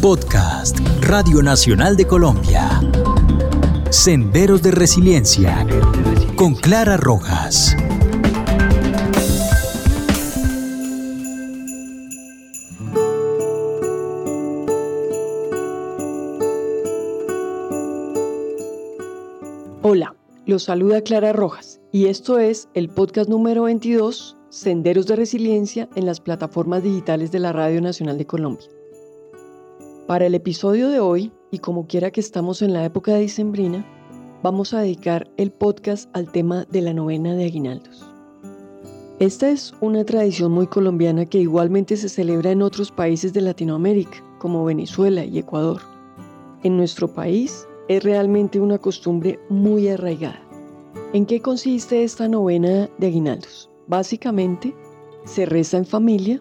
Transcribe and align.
Podcast 0.00 0.78
Radio 1.00 1.42
Nacional 1.42 1.96
de 1.96 2.06
Colombia. 2.06 2.80
Senderos 3.90 4.62
de 4.62 4.70
Resiliencia 4.70 5.66
con 6.36 6.54
Clara 6.54 6.96
Rojas. 6.96 7.74
Hola, 19.82 20.14
los 20.46 20.62
saluda 20.62 21.02
Clara 21.02 21.32
Rojas 21.32 21.80
y 21.90 22.06
esto 22.06 22.38
es 22.38 22.68
el 22.74 22.88
podcast 22.88 23.28
número 23.28 23.64
22, 23.64 24.36
Senderos 24.48 25.08
de 25.08 25.16
Resiliencia 25.16 25.88
en 25.96 26.06
las 26.06 26.20
plataformas 26.20 26.84
digitales 26.84 27.32
de 27.32 27.40
la 27.40 27.52
Radio 27.52 27.80
Nacional 27.80 28.16
de 28.16 28.26
Colombia. 28.26 28.77
Para 30.08 30.24
el 30.24 30.34
episodio 30.34 30.88
de 30.88 31.00
hoy, 31.00 31.30
y 31.50 31.58
como 31.58 31.86
quiera 31.86 32.10
que 32.10 32.20
estamos 32.20 32.62
en 32.62 32.72
la 32.72 32.82
época 32.82 33.12
de 33.12 33.20
dicembrina, 33.20 33.84
vamos 34.42 34.72
a 34.72 34.80
dedicar 34.80 35.30
el 35.36 35.50
podcast 35.50 36.08
al 36.14 36.32
tema 36.32 36.64
de 36.70 36.80
la 36.80 36.94
novena 36.94 37.34
de 37.34 37.44
aguinaldos. 37.44 38.06
Esta 39.18 39.50
es 39.50 39.74
una 39.82 40.06
tradición 40.06 40.52
muy 40.52 40.66
colombiana 40.66 41.26
que 41.26 41.40
igualmente 41.40 41.94
se 41.98 42.08
celebra 42.08 42.52
en 42.52 42.62
otros 42.62 42.90
países 42.90 43.34
de 43.34 43.42
Latinoamérica, 43.42 44.24
como 44.38 44.64
Venezuela 44.64 45.26
y 45.26 45.40
Ecuador. 45.40 45.82
En 46.62 46.78
nuestro 46.78 47.12
país 47.12 47.68
es 47.88 48.02
realmente 48.02 48.60
una 48.60 48.78
costumbre 48.78 49.38
muy 49.50 49.90
arraigada. 49.90 50.40
¿En 51.12 51.26
qué 51.26 51.42
consiste 51.42 52.02
esta 52.02 52.28
novena 52.28 52.88
de 52.96 53.08
aguinaldos? 53.08 53.68
Básicamente, 53.88 54.74
se 55.26 55.44
reza 55.44 55.76
en 55.76 55.84
familia 55.84 56.40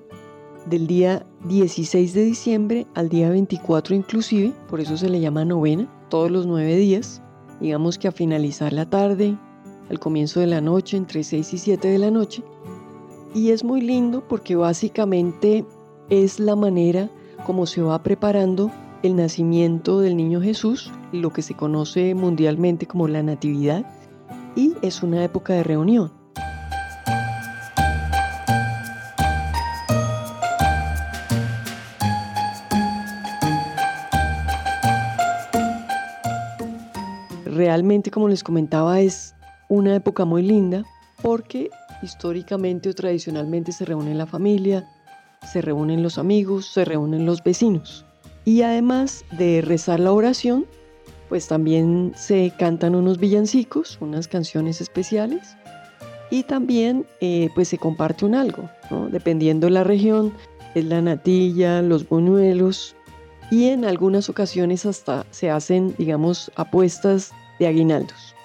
del 0.69 0.87
día 0.87 1.25
16 1.47 2.13
de 2.13 2.25
diciembre 2.25 2.87
al 2.93 3.07
día 3.07 3.29
24 3.29 3.95
inclusive, 3.95 4.53
por 4.69 4.81
eso 4.81 4.97
se 4.97 5.09
le 5.09 5.21
llama 5.21 5.45
novena, 5.45 5.87
todos 6.09 6.29
los 6.29 6.45
nueve 6.45 6.75
días, 6.75 7.21
digamos 7.61 7.97
que 7.97 8.09
a 8.09 8.11
finalizar 8.11 8.73
la 8.73 8.89
tarde, 8.89 9.37
al 9.89 9.99
comienzo 9.99 10.41
de 10.41 10.47
la 10.47 10.59
noche, 10.59 10.97
entre 10.97 11.23
6 11.23 11.53
y 11.53 11.57
7 11.57 11.87
de 11.87 11.97
la 11.99 12.11
noche. 12.11 12.43
Y 13.33 13.51
es 13.51 13.63
muy 13.63 13.81
lindo 13.81 14.27
porque 14.27 14.55
básicamente 14.55 15.65
es 16.09 16.39
la 16.39 16.55
manera 16.55 17.09
como 17.45 17.65
se 17.65 17.81
va 17.81 18.03
preparando 18.03 18.69
el 19.03 19.15
nacimiento 19.15 20.01
del 20.01 20.17
niño 20.17 20.41
Jesús, 20.41 20.91
lo 21.13 21.31
que 21.31 21.41
se 21.41 21.53
conoce 21.53 22.13
mundialmente 22.13 22.87
como 22.87 23.07
la 23.07 23.23
Natividad, 23.23 23.85
y 24.55 24.73
es 24.81 25.01
una 25.01 25.23
época 25.23 25.53
de 25.53 25.63
reunión. 25.63 26.16
Realmente, 37.77 38.09
como 38.09 38.27
les 38.27 38.43
comentaba, 38.43 39.01
es 39.01 39.35
una 39.69 39.93
época 39.93 40.25
muy 40.25 40.41
linda 40.41 40.83
porque 41.21 41.69
históricamente 42.01 42.89
o 42.89 42.95
tradicionalmente 42.95 43.71
se 43.71 43.85
reúne 43.85 44.15
la 44.15 44.25
familia, 44.25 44.89
se 45.53 45.61
reúnen 45.61 46.01
los 46.01 46.17
amigos, 46.17 46.65
se 46.73 46.85
reúnen 46.85 47.27
los 47.27 47.43
vecinos. 47.43 48.03
Y 48.45 48.63
además 48.63 49.25
de 49.37 49.61
rezar 49.61 49.99
la 49.99 50.11
oración, 50.11 50.65
pues 51.29 51.47
también 51.47 52.13
se 52.15 52.51
cantan 52.57 52.95
unos 52.95 53.19
villancicos, 53.19 53.99
unas 54.01 54.27
canciones 54.27 54.81
especiales 54.81 55.55
y 56.31 56.41
también 56.41 57.05
eh, 57.21 57.49
pues 57.53 57.67
se 57.67 57.77
comparte 57.77 58.25
un 58.25 58.33
algo, 58.33 58.71
dependiendo 59.11 59.67
de 59.67 59.71
la 59.73 59.83
región, 59.83 60.33
es 60.73 60.85
la 60.85 60.99
natilla, 61.03 61.83
los 61.83 62.09
buñuelos 62.09 62.95
y 63.51 63.65
en 63.65 63.85
algunas 63.85 64.29
ocasiones 64.29 64.87
hasta 64.87 65.27
se 65.29 65.51
hacen, 65.51 65.93
digamos, 65.99 66.51
apuestas 66.55 67.33
de 67.59 67.67
aguinaldos. 67.67 68.35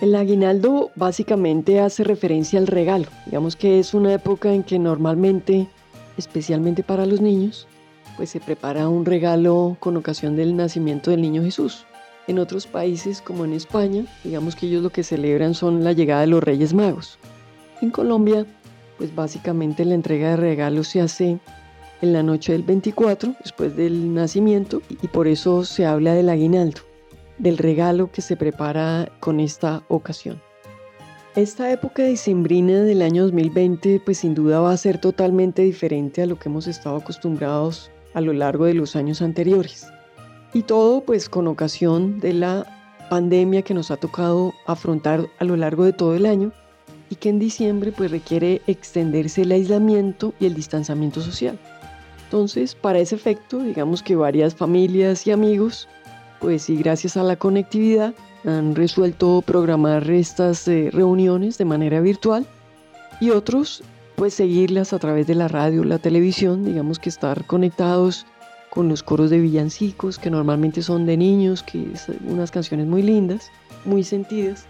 El 0.00 0.14
aguinaldo 0.14 0.90
básicamente 0.96 1.80
hace 1.80 2.04
referencia 2.04 2.58
al 2.58 2.66
regalo, 2.66 3.06
digamos 3.26 3.56
que 3.56 3.78
es 3.78 3.94
una 3.94 4.12
época 4.12 4.52
en 4.52 4.64
que 4.64 4.78
normalmente, 4.78 5.68
especialmente 6.16 6.82
para 6.82 7.06
los 7.06 7.20
niños, 7.20 7.66
pues 8.16 8.30
se 8.30 8.40
prepara 8.40 8.88
un 8.88 9.04
regalo 9.04 9.76
con 9.80 9.96
ocasión 9.96 10.36
del 10.36 10.56
nacimiento 10.56 11.10
del 11.10 11.22
niño 11.22 11.42
Jesús. 11.42 11.86
En 12.26 12.38
otros 12.38 12.66
países, 12.66 13.20
como 13.20 13.44
en 13.44 13.52
España, 13.52 14.04
digamos 14.24 14.56
que 14.56 14.66
ellos 14.66 14.82
lo 14.82 14.90
que 14.90 15.02
celebran 15.02 15.54
son 15.54 15.84
la 15.84 15.92
llegada 15.92 16.22
de 16.22 16.28
los 16.28 16.42
Reyes 16.42 16.72
Magos. 16.72 17.18
En 17.80 17.90
Colombia, 17.90 18.46
pues 18.98 19.14
básicamente 19.14 19.84
la 19.84 19.94
entrega 19.94 20.30
de 20.30 20.36
regalos 20.36 20.88
se 20.88 21.00
hace 21.00 21.38
en 22.00 22.12
la 22.12 22.22
noche 22.22 22.52
del 22.52 22.62
24, 22.62 23.34
después 23.42 23.76
del 23.76 24.14
nacimiento, 24.14 24.82
y 25.02 25.08
por 25.08 25.28
eso 25.28 25.64
se 25.64 25.86
habla 25.86 26.14
del 26.14 26.28
aguinaldo, 26.28 26.80
del 27.38 27.58
regalo 27.58 28.10
que 28.10 28.22
se 28.22 28.36
prepara 28.36 29.10
con 29.20 29.40
esta 29.40 29.82
ocasión. 29.88 30.40
Esta 31.36 31.72
época 31.72 32.04
dicembrina 32.04 32.82
del 32.82 33.02
año 33.02 33.24
2020 33.24 34.00
pues 34.04 34.18
sin 34.18 34.34
duda 34.34 34.60
va 34.60 34.72
a 34.72 34.76
ser 34.76 34.98
totalmente 34.98 35.62
diferente 35.62 36.22
a 36.22 36.26
lo 36.26 36.38
que 36.38 36.48
hemos 36.48 36.68
estado 36.68 36.96
acostumbrados 36.96 37.90
a 38.14 38.20
lo 38.20 38.32
largo 38.32 38.66
de 38.66 38.74
los 38.74 38.94
años 38.94 39.20
anteriores. 39.20 39.88
Y 40.52 40.62
todo 40.62 41.00
pues 41.00 41.28
con 41.28 41.48
ocasión 41.48 42.20
de 42.20 42.34
la 42.34 43.06
pandemia 43.10 43.62
que 43.62 43.74
nos 43.74 43.90
ha 43.90 43.96
tocado 43.96 44.52
afrontar 44.66 45.26
a 45.38 45.44
lo 45.44 45.56
largo 45.56 45.84
de 45.84 45.92
todo 45.92 46.14
el 46.14 46.26
año 46.26 46.52
y 47.10 47.16
que 47.16 47.28
en 47.28 47.38
diciembre 47.38 47.92
pues 47.92 48.10
requiere 48.10 48.62
extenderse 48.66 49.42
el 49.42 49.52
aislamiento 49.52 50.32
y 50.38 50.46
el 50.46 50.54
distanciamiento 50.54 51.20
social. 51.20 51.58
Entonces, 52.24 52.74
para 52.74 52.98
ese 52.98 53.14
efecto, 53.14 53.58
digamos 53.58 54.02
que 54.02 54.16
varias 54.16 54.54
familias 54.54 55.26
y 55.26 55.32
amigos, 55.32 55.88
pues 56.44 56.68
y 56.68 56.76
gracias 56.76 57.16
a 57.16 57.22
la 57.22 57.36
conectividad, 57.36 58.12
han 58.44 58.74
resuelto 58.74 59.42
programar 59.46 60.10
estas 60.10 60.68
eh, 60.68 60.90
reuniones 60.92 61.56
de 61.56 61.64
manera 61.64 62.02
virtual 62.02 62.44
y 63.18 63.30
otros 63.30 63.82
pues 64.14 64.34
seguirlas 64.34 64.92
a 64.92 64.98
través 64.98 65.26
de 65.26 65.34
la 65.34 65.48
radio, 65.48 65.84
la 65.84 65.98
televisión, 65.98 66.62
digamos 66.62 66.98
que 66.98 67.08
estar 67.08 67.46
conectados 67.46 68.26
con 68.68 68.90
los 68.90 69.02
coros 69.02 69.30
de 69.30 69.40
villancicos 69.40 70.18
que 70.18 70.28
normalmente 70.28 70.82
son 70.82 71.06
de 71.06 71.16
niños, 71.16 71.62
que 71.62 71.96
son 71.96 72.18
unas 72.28 72.50
canciones 72.50 72.88
muy 72.88 73.00
lindas, 73.00 73.50
muy 73.86 74.04
sentidas 74.04 74.66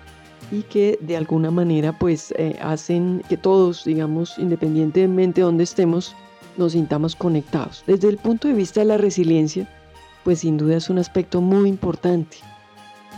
y 0.53 0.63
que 0.63 0.97
de 1.01 1.17
alguna 1.17 1.51
manera 1.51 1.99
pues 1.99 2.33
eh, 2.39 2.57
hacen 2.63 3.21
que 3.29 3.37
todos, 3.37 3.85
digamos, 3.85 4.39
independientemente 4.39 5.41
de 5.41 5.47
donde 5.47 5.65
estemos, 5.65 6.15
nos 6.57 6.71
sintamos 6.71 7.17
conectados. 7.17 7.83
Desde 7.85 8.11
el 8.11 8.19
punto 8.19 8.47
de 8.47 8.55
vista 8.55 8.79
de 8.79 8.87
la 8.87 8.97
resiliencia, 8.97 9.69
pues 10.25 10.41
sin 10.41 10.57
duda 10.57 10.79
es 10.79 10.91
un 10.91 10.99
aspecto 10.99 11.41
muy 11.41 11.69
importante, 11.69 12.39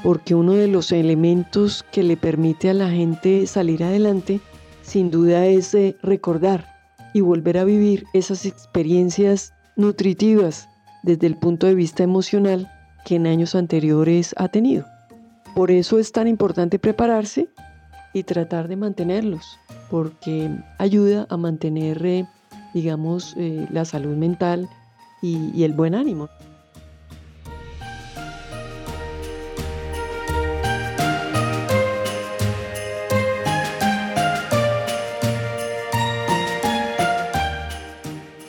porque 0.03 0.35
uno 0.35 0.53
de 0.53 0.67
los 0.67 0.93
elementos 0.93 1.85
que 1.93 2.03
le 2.03 2.17
permite 2.17 2.69
a 2.69 2.75
la 2.75 2.91
gente 2.91 3.47
salir 3.47 3.85
adelante 3.85 4.41
sin 4.83 5.11
duda 5.11 5.47
es 5.47 5.75
eh, 5.75 5.97
recordar 6.03 6.67
y 7.15 7.21
volver 7.21 7.59
a 7.59 7.65
vivir 7.65 8.05
esas 8.13 8.45
experiencias 8.45 9.53
nutritivas 9.77 10.69
desde 11.03 11.27
el 11.27 11.37
punto 11.37 11.67
de 11.67 11.75
vista 11.75 12.03
emocional 12.03 12.71
que 13.05 13.17
en 13.17 13.27
años 13.27 13.55
anteriores 13.55 14.35
ha 14.37 14.49
tenido. 14.49 14.85
Por 15.55 15.71
eso 15.71 15.99
es 15.99 16.13
tan 16.13 16.29
importante 16.29 16.79
prepararse 16.79 17.49
y 18.13 18.25
tratar 18.25 18.69
de 18.69 18.77
mantenerlos, 18.77 19.59
porque 19.91 20.51
ayuda 20.79 21.27
a 21.31 21.37
mantener, 21.37 22.05
eh, 22.05 22.27
digamos, 22.75 23.35
eh, 23.39 23.67
la 23.71 23.85
salud 23.85 24.17
mental 24.17 24.69
y 25.23 25.65
el 25.65 25.73
buen 25.73 25.95
ánimo. 25.95 26.29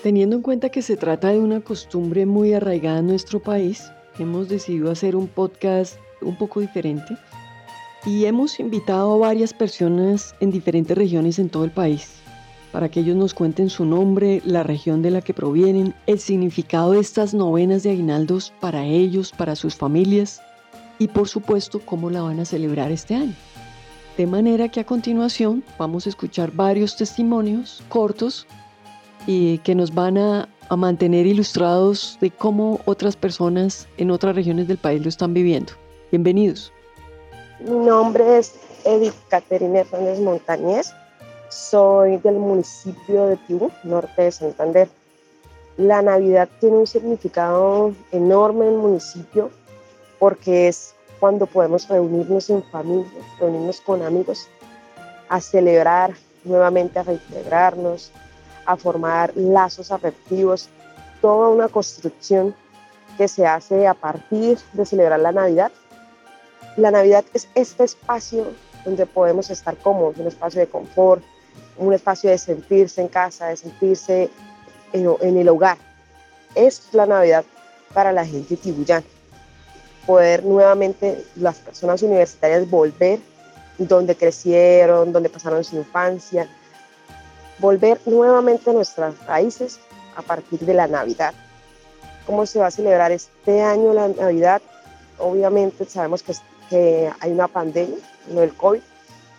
Teniendo 0.07 0.37
en 0.37 0.41
cuenta 0.41 0.69
que 0.69 0.81
se 0.81 0.95
trata 0.95 1.33
de 1.33 1.39
una 1.39 1.59
costumbre 1.59 2.25
muy 2.25 2.53
arraigada 2.53 2.99
en 2.99 3.07
nuestro 3.07 3.41
país, 3.41 3.91
hemos 4.17 4.47
decidido 4.47 4.89
hacer 4.89 5.17
un 5.17 5.27
podcast 5.27 5.97
un 6.21 6.37
poco 6.37 6.61
diferente 6.61 7.17
y 8.05 8.23
hemos 8.23 8.57
invitado 8.61 9.11
a 9.11 9.17
varias 9.17 9.53
personas 9.53 10.33
en 10.39 10.49
diferentes 10.49 10.97
regiones 10.97 11.39
en 11.39 11.49
todo 11.49 11.65
el 11.65 11.71
país 11.71 12.21
para 12.71 12.87
que 12.87 13.01
ellos 13.01 13.17
nos 13.17 13.33
cuenten 13.33 13.69
su 13.69 13.83
nombre, 13.83 14.41
la 14.45 14.63
región 14.63 15.01
de 15.01 15.11
la 15.11 15.19
que 15.19 15.33
provienen, 15.33 15.93
el 16.05 16.19
significado 16.19 16.93
de 16.93 17.01
estas 17.01 17.33
novenas 17.33 17.83
de 17.83 17.89
aguinaldos 17.89 18.53
para 18.61 18.85
ellos, 18.85 19.33
para 19.33 19.57
sus 19.57 19.75
familias 19.75 20.41
y 20.99 21.09
por 21.09 21.27
supuesto 21.27 21.81
cómo 21.81 22.09
la 22.09 22.21
van 22.21 22.39
a 22.39 22.45
celebrar 22.45 22.93
este 22.93 23.13
año. 23.13 23.35
De 24.15 24.25
manera 24.25 24.69
que 24.69 24.79
a 24.79 24.85
continuación 24.85 25.65
vamos 25.77 26.05
a 26.05 26.09
escuchar 26.09 26.53
varios 26.53 26.95
testimonios 26.95 27.83
cortos 27.89 28.47
y 29.27 29.59
que 29.59 29.75
nos 29.75 29.93
van 29.93 30.17
a, 30.17 30.49
mantener 30.75 31.25
ilustrados 31.25 32.17
de 32.19 32.29
cómo 32.29 32.81
otras 32.83 33.15
personas 33.15 33.87
en 33.95 34.11
otras 34.11 34.35
regiones 34.35 34.67
del 34.67 34.77
país 34.77 35.01
lo 35.01 35.07
están 35.07 35.33
viviendo. 35.33 35.71
Bienvenidos. 36.11 36.73
Mi 37.61 37.71
nombre 37.85 38.37
es 38.37 38.55
Edith 38.83 39.13
Caterina 39.29 39.79
Hernández 39.79 40.19
Montañez. 40.19 40.91
Soy 41.47 42.17
del 42.17 42.35
municipio 42.35 43.27
de 43.27 43.37
Tibú, 43.47 43.71
norte 43.85 44.23
de 44.23 44.31
Santander. 44.33 44.89
La 45.77 46.01
Navidad 46.01 46.49
tiene 46.59 46.79
un 46.79 46.87
significado 46.87 47.93
enorme 48.11 48.67
en 48.67 48.73
el 48.73 48.79
municipio 48.79 49.49
porque 50.19 50.67
es 50.67 50.95
cuando 51.21 51.45
podemos 51.45 51.87
reunirnos 51.87 52.49
en 52.49 52.61
familia, 52.63 53.07
reunirnos 53.39 53.79
con 53.79 54.01
amigos, 54.01 54.49
a 55.29 55.39
celebrar 55.39 56.13
nuevamente, 56.43 56.99
a 56.99 57.03
reintegrarnos, 57.03 58.11
a 58.67 58.75
formar 58.75 59.31
lazos 59.35 59.91
afectivos, 59.91 60.69
toda 61.21 61.49
una 61.49 61.69
construcción 61.69 62.53
que 63.17 63.27
se 63.27 63.47
hace 63.47 63.87
a 63.87 63.95
partir 63.95 64.59
de 64.73 64.85
celebrar 64.85 65.19
la 65.19 65.31
Navidad. 65.31 65.71
La 66.75 66.91
Navidad 66.91 67.25
es 67.33 67.47
este 67.55 67.85
espacio 67.85 68.45
donde 68.85 69.05
podemos 69.05 69.49
estar 69.49 69.75
cómodos, 69.77 70.17
un 70.17 70.27
espacio 70.27 70.59
de 70.59 70.67
confort, 70.67 71.23
un 71.77 71.93
espacio 71.93 72.29
de 72.29 72.37
sentirse 72.37 73.01
en 73.01 73.07
casa, 73.07 73.47
de 73.47 73.57
sentirse 73.57 74.29
en, 74.93 75.37
el 75.37 75.49
hogar. 75.49 75.77
Es 76.53 76.89
la 76.91 77.05
Navidad 77.05 77.45
para 77.93 78.11
la 78.11 78.25
gente 78.25 78.57
tibuyana. 78.57 79.05
Poder 80.05 80.43
nuevamente 80.43 81.25
las 81.35 81.57
personas 81.57 82.01
universitarias 82.01 82.69
volver 82.69 83.19
donde 83.77 84.15
crecieron, 84.15 85.11
donde 85.11 85.29
pasaron 85.29 85.63
su 85.63 85.77
infancia, 85.77 86.49
volver 87.59 87.99
nuevamente 88.05 88.69
a 88.69 88.73
nuestras 88.73 89.17
raíces 89.25 89.79
a 90.15 90.21
partir 90.21 90.59
de 90.59 90.73
la 90.73 90.87
Navidad. 90.87 91.33
¿Cómo 92.25 92.45
se 92.45 92.59
va 92.59 92.67
a 92.67 92.71
celebrar 92.71 93.11
este 93.11 93.61
año 93.61 93.93
la 93.93 94.07
Navidad? 94.09 94.61
Obviamente 95.17 95.85
sabemos 95.85 96.23
que, 96.23 96.33
que 96.69 97.11
hay 97.19 97.31
una 97.31 97.47
pandemia, 97.47 97.97
no 98.29 98.41
el 98.41 98.53
COVID. 98.53 98.81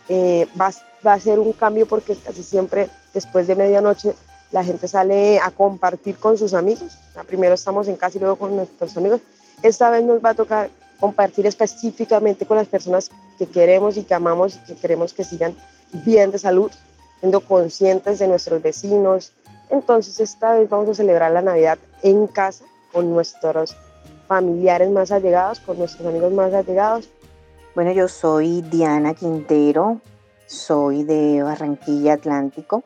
Eh, 0.09 0.49
va, 0.59 0.73
va 1.07 1.13
a 1.13 1.21
ser 1.21 1.39
un 1.39 1.53
cambio 1.53 1.87
porque 1.87 2.17
casi 2.17 2.43
siempre 2.43 2.89
después 3.13 3.47
de 3.47 3.55
medianoche 3.55 4.15
la 4.51 4.65
gente 4.65 4.89
sale 4.89 5.39
a 5.39 5.51
compartir 5.51 6.17
con 6.17 6.39
sus 6.39 6.55
amigos. 6.55 6.97
Primero 7.27 7.55
estamos 7.55 7.89
en 7.89 7.97
casa 7.97 8.17
y 8.17 8.21
luego 8.21 8.37
con 8.37 8.57
nuestros 8.57 8.97
amigos. 8.97 9.21
Esta 9.63 9.91
vez 9.91 10.05
nos 10.05 10.25
va 10.25 10.31
a 10.31 10.35
tocar 10.35 10.71
compartir 10.99 11.47
específicamente 11.47 12.47
con 12.47 12.57
las 12.57 12.67
personas 12.67 13.11
que 13.39 13.47
queremos 13.47 13.97
y 13.97 14.05
que 14.05 14.15
amamos 14.15 14.57
y 14.57 14.59
que 14.61 14.77
queremos 14.77 15.13
que 15.13 15.25
sigan 15.25 15.55
bien 15.93 16.31
de 16.31 16.39
salud, 16.39 16.71
siendo 17.21 17.41
conscientes 17.41 18.19
de 18.19 18.29
nuestros 18.29 18.63
vecinos. 18.63 19.33
Entonces 19.71 20.21
esta 20.21 20.55
vez 20.55 20.69
vamos 20.69 20.89
a 20.91 20.95
celebrar 20.95 21.33
la 21.33 21.43
Navidad 21.43 21.79
en 22.03 22.27
casa 22.27 22.65
con 22.93 23.11
nuestros 23.13 23.77
familiares 24.27 24.91
más 24.91 25.11
allegados, 25.11 25.61
con 25.61 25.79
nuestros 25.79 26.07
amigos 26.07 26.33
más 26.33 26.53
allegados. 26.53 27.09
Bueno, 27.75 27.93
yo 27.93 28.09
soy 28.09 28.63
Diana 28.63 29.15
Quintero, 29.15 30.01
soy 30.47 31.05
de 31.05 31.43
Barranquilla 31.43 32.15
Atlántico. 32.15 32.83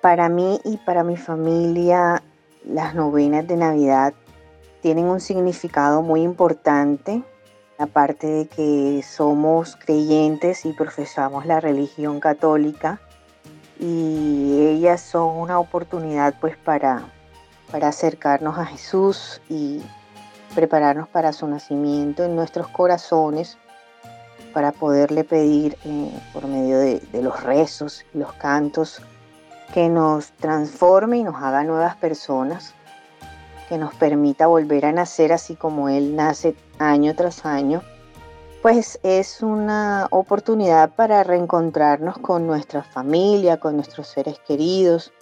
Para 0.00 0.28
mí 0.28 0.60
y 0.64 0.76
para 0.78 1.02
mi 1.02 1.16
familia, 1.16 2.22
las 2.64 2.94
novenas 2.94 3.46
de 3.46 3.56
Navidad 3.56 4.14
tienen 4.80 5.06
un 5.06 5.20
significado 5.20 6.02
muy 6.02 6.22
importante, 6.22 7.22
aparte 7.78 8.26
de 8.26 8.46
que 8.46 9.02
somos 9.02 9.76
creyentes 9.76 10.64
y 10.66 10.72
profesamos 10.72 11.46
la 11.46 11.60
religión 11.60 12.20
católica 12.20 13.00
y 13.84 14.66
ellas 14.66 15.02
son 15.02 15.36
una 15.36 15.58
oportunidad 15.58 16.34
pues 16.40 16.56
para, 16.56 17.02
para 17.70 17.88
acercarnos 17.88 18.58
a 18.58 18.64
Jesús 18.64 19.42
y 19.50 19.82
prepararnos 20.54 21.06
para 21.08 21.34
su 21.34 21.46
nacimiento 21.46 22.24
en 22.24 22.34
nuestros 22.34 22.68
corazones 22.68 23.58
para 24.54 24.72
poderle 24.72 25.24
pedir 25.24 25.76
eh, 25.84 26.18
por 26.32 26.46
medio 26.46 26.78
de, 26.78 27.02
los 27.20 27.42
rezos 27.42 28.06
los 28.14 28.32
cantos 28.34 29.02
que 29.74 29.90
nos 29.90 30.30
transforme 30.32 31.18
y 31.18 31.24
nos 31.24 31.42
haga 31.42 31.64
nuevas 31.64 31.96
personas, 31.96 32.72
que 33.68 33.76
nos 33.76 33.94
permita 33.96 34.46
volver 34.46 34.86
a 34.86 34.92
nacer 34.92 35.32
así 35.32 35.56
como 35.56 35.90
Él 35.90 36.16
nace 36.16 36.54
año 36.78 37.14
tras 37.14 37.44
año, 37.44 37.82
pues 38.64 38.98
es 39.02 39.42
una 39.42 40.06
oportunidad 40.10 40.94
para 40.94 41.22
reencontrarnos 41.22 42.16
con 42.16 42.46
nuestra 42.46 42.82
familia, 42.82 43.60
con 43.60 43.76
nuestros 43.76 44.06
seres 44.06 44.38
queridos 44.38 45.12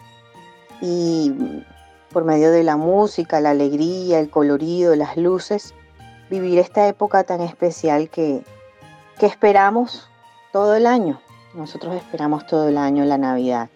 y 0.81 1.65
por 2.13 2.23
medio 2.25 2.53
de 2.53 2.63
la 2.63 2.77
música, 2.77 3.41
la 3.41 3.51
alegría, 3.51 4.21
el 4.21 4.31
colorido, 4.31 4.95
las 4.95 5.17
luces, 5.17 5.75
vivir 6.31 6.61
esta 6.61 6.87
época 6.87 7.25
tan 7.25 7.41
especial 7.41 8.11
que, 8.11 8.45
que 9.19 9.27
esperamos 9.27 10.09
todo 10.53 10.77
el 10.77 10.87
año. 10.87 11.21
Nosotros 11.53 11.97
esperamos 11.97 12.47
todo 12.47 12.69
el 12.69 12.79
año 12.79 13.05
la 13.05 13.19
Navidad. 13.19 13.71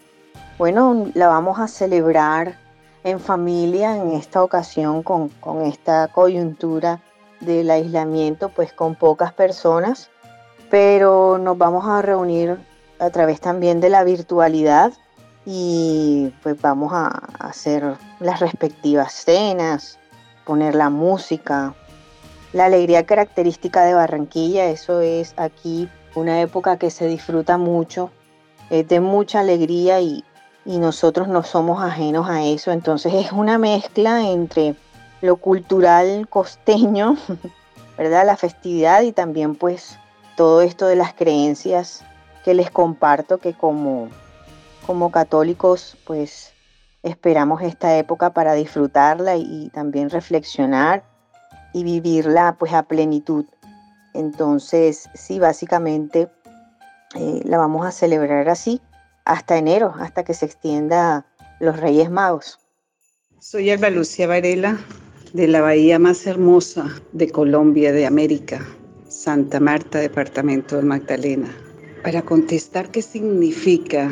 Bueno, 0.59 1.11
la 1.15 1.27
vamos 1.27 1.59
a 1.59 1.67
celebrar 1.67 2.57
en 3.03 3.19
familia 3.19 3.97
en 3.97 4.13
esta 4.13 4.45
ocasión 4.45 5.03
con, 5.03 5.29
con 5.29 5.63
esta 5.63 6.07
coyuntura 6.07 7.01
del 7.41 7.71
aislamiento, 7.71 8.49
pues 8.49 8.73
con 8.73 8.95
pocas 8.95 9.33
personas, 9.33 10.11
pero 10.71 11.39
nos 11.39 11.57
vamos 11.59 11.87
a 11.87 12.03
reunir 12.03 12.59
a 12.99 13.11
través 13.11 13.41
también 13.41 13.81
de 13.81 13.91
la 13.91 14.05
virtualidad 14.05 14.93
y 15.45 16.33
pues 16.43 16.61
vamos 16.61 16.93
a 16.93 17.09
hacer 17.39 17.95
las 18.21 18.41
respectivas 18.41 19.13
cenas, 19.13 19.99
poner 20.45 20.75
la 20.75 20.91
música, 20.91 21.75
la 22.53 22.67
alegría 22.67 23.05
característica 23.05 23.85
de 23.85 23.95
Barranquilla, 23.95 24.67
eso 24.67 25.01
es 25.01 25.35
aquí 25.37 25.89
una 26.15 26.41
época 26.41 26.79
que 26.79 26.91
se 26.91 27.07
disfruta 27.07 27.59
mucho, 27.59 28.11
es 28.71 28.89
de 28.89 29.01
mucha 29.01 29.41
alegría 29.41 30.01
y, 30.01 30.25
nosotros 30.65 31.29
no 31.29 31.45
somos 31.45 31.81
ajenos 31.81 32.29
a 32.29 32.43
eso, 32.43 32.73
entonces 32.73 33.15
es 33.15 33.31
una 33.31 33.57
mezcla 33.57 34.29
entre 34.29 34.75
lo 35.21 35.37
cultural 35.37 36.29
costeño, 36.29 37.17
¿verdad? 37.99 38.27
La 38.27 38.37
festividad 38.37 39.03
y 39.03 39.13
también 39.13 39.55
pues 39.55 39.99
todo 40.37 40.61
esto 40.61 40.87
de 40.87 40.97
las 40.97 41.15
creencias 41.15 42.05
que 42.45 42.55
les 42.55 42.71
comparto 42.71 43.39
que 43.39 43.55
como, 43.55 44.09
como 44.87 45.11
católicos 45.11 45.97
pues 46.05 46.53
esperamos 47.03 47.63
esta 47.63 47.97
época 47.97 48.31
para 48.31 48.55
disfrutarla 48.55 49.37
y 49.37 49.71
también 49.73 50.11
reflexionar 50.11 51.05
y 51.73 51.85
vivirla 51.85 52.57
pues 52.59 52.73
a 52.73 52.83
plenitud. 52.85 53.45
Entonces, 54.15 55.11
sí, 55.15 55.39
básicamente 55.39 56.31
eh, 57.15 57.43
la 57.45 57.59
vamos 57.59 57.87
a 57.87 57.93
celebrar 57.93 58.49
así 58.49 58.81
hasta 59.25 59.57
enero, 59.57 59.95
hasta 59.99 60.25
que 60.25 60.35
se 60.35 60.47
extienda 60.47 61.27
los 61.61 61.79
Reyes 61.79 62.11
Magos. 62.11 62.59
Soy 63.39 63.71
Alba 63.71 63.91
Lucía 63.91 64.27
Varela, 64.27 64.79
de 65.37 65.49
la 65.49 65.61
bahía 65.61 65.99
más 65.99 66.27
hermosa 66.27 66.91
de 67.13 67.29
Colombia, 67.29 67.93
de 67.93 68.07
América, 68.07 68.67
Santa 69.07 69.61
Marta, 69.61 69.99
departamento 69.99 70.77
de 70.77 70.83
Magdalena. 70.83 71.55
Para 72.03 72.23
contestar 72.23 72.91
qué 72.91 73.03
significa 73.03 74.09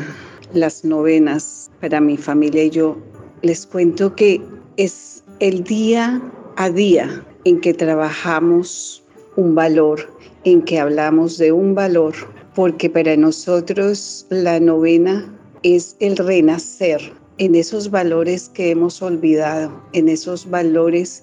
las 0.52 0.84
novenas 0.84 1.70
para 1.80 1.98
mi 1.98 2.18
familia 2.18 2.64
y 2.64 2.70
yo, 2.70 2.98
les 3.40 3.64
cuento 3.64 4.14
que 4.14 4.42
es 4.76 5.24
el 5.40 5.64
día 5.64 6.20
a 6.56 6.68
día 6.68 7.24
en 7.44 7.58
que 7.58 7.72
trabajamos 7.72 9.02
un 9.36 9.54
valor, 9.54 10.06
en 10.44 10.60
que 10.60 10.78
hablamos 10.78 11.38
de 11.38 11.52
un 11.52 11.74
valor, 11.74 12.12
porque 12.54 12.90
para 12.90 13.16
nosotros 13.16 14.26
la 14.28 14.60
novena 14.60 15.34
es 15.62 15.96
el 16.00 16.18
renacer 16.18 17.00
en 17.38 17.54
esos 17.54 17.90
valores 17.90 18.48
que 18.48 18.70
hemos 18.70 19.02
olvidado, 19.02 19.72
en 19.92 20.08
esos 20.08 20.48
valores 20.48 21.22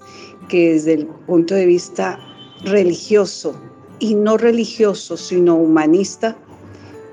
que 0.50 0.74
desde 0.74 0.94
el 0.94 1.08
punto 1.08 1.56
de 1.56 1.66
vista 1.66 2.20
religioso 2.64 3.56
y 4.00 4.16
no 4.16 4.38
religioso, 4.38 5.16
sino 5.16 5.56
humanista, 5.56 6.38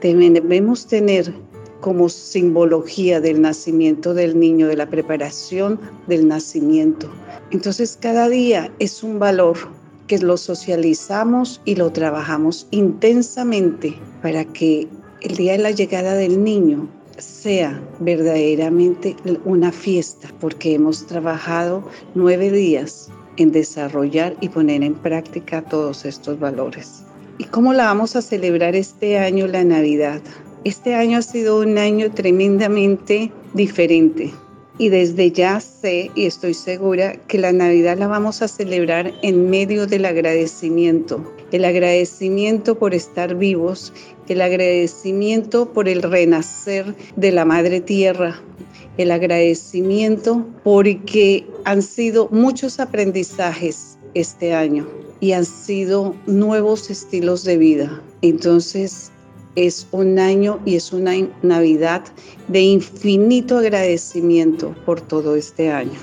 debemos 0.00 0.86
tener 0.86 1.32
como 1.80 2.08
simbología 2.08 3.20
del 3.20 3.40
nacimiento 3.40 4.14
del 4.14 4.38
niño, 4.38 4.66
de 4.66 4.76
la 4.76 4.86
preparación 4.86 5.78
del 6.08 6.26
nacimiento. 6.26 7.08
Entonces 7.50 7.96
cada 8.00 8.28
día 8.28 8.72
es 8.78 9.02
un 9.02 9.18
valor 9.18 9.56
que 10.08 10.18
lo 10.18 10.36
socializamos 10.36 11.60
y 11.64 11.76
lo 11.76 11.92
trabajamos 11.92 12.66
intensamente 12.70 13.94
para 14.22 14.44
que 14.44 14.88
el 15.20 15.36
día 15.36 15.52
de 15.52 15.58
la 15.58 15.70
llegada 15.70 16.14
del 16.14 16.42
niño 16.42 16.88
sea 17.18 17.80
verdaderamente 18.00 19.16
una 19.44 19.72
fiesta, 19.72 20.28
porque 20.40 20.74
hemos 20.74 21.06
trabajado 21.06 21.82
nueve 22.14 22.50
días 22.50 23.10
en 23.36 23.52
desarrollar 23.52 24.36
y 24.40 24.48
poner 24.48 24.82
en 24.82 24.94
práctica 24.94 25.62
todos 25.62 26.04
estos 26.04 26.38
valores. 26.38 27.02
¿Y 27.38 27.44
cómo 27.44 27.72
la 27.72 27.84
vamos 27.84 28.16
a 28.16 28.22
celebrar 28.22 28.74
este 28.74 29.18
año 29.18 29.46
la 29.46 29.64
Navidad? 29.64 30.20
Este 30.64 30.94
año 30.94 31.18
ha 31.18 31.22
sido 31.22 31.60
un 31.60 31.78
año 31.78 32.10
tremendamente 32.10 33.30
diferente 33.54 34.32
y 34.78 34.88
desde 34.88 35.30
ya 35.32 35.60
sé 35.60 36.10
y 36.14 36.26
estoy 36.26 36.54
segura 36.54 37.16
que 37.26 37.38
la 37.38 37.52
Navidad 37.52 37.98
la 37.98 38.06
vamos 38.06 38.42
a 38.42 38.48
celebrar 38.48 39.12
en 39.22 39.50
medio 39.50 39.86
del 39.86 40.04
agradecimiento, 40.04 41.24
el 41.50 41.64
agradecimiento 41.64 42.78
por 42.78 42.94
estar 42.94 43.34
vivos, 43.34 43.92
el 44.28 44.42
agradecimiento 44.42 45.72
por 45.72 45.88
el 45.88 46.02
renacer 46.02 46.94
de 47.16 47.32
la 47.32 47.44
Madre 47.44 47.80
Tierra, 47.80 48.40
el 48.96 49.10
agradecimiento 49.10 50.46
porque 50.64 51.46
han 51.64 51.82
sido 51.82 52.28
muchos 52.30 52.80
aprendizajes 52.80 53.98
este 54.14 54.54
año 54.54 54.86
y 55.20 55.32
han 55.32 55.44
sido 55.44 56.14
nuevos 56.26 56.90
estilos 56.90 57.44
de 57.44 57.58
vida. 57.58 58.02
Entonces, 58.22 59.10
es 59.56 59.88
un 59.90 60.18
año 60.18 60.60
y 60.64 60.76
es 60.76 60.92
una 60.92 61.12
Navidad 61.42 62.04
de 62.48 62.60
infinito 62.60 63.58
agradecimiento 63.58 64.74
por 64.86 65.00
todo 65.00 65.34
este 65.34 65.72
año. 65.72 65.98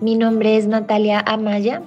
Mi 0.00 0.16
nombre 0.16 0.56
es 0.56 0.66
Natalia 0.66 1.20
Amaya, 1.20 1.82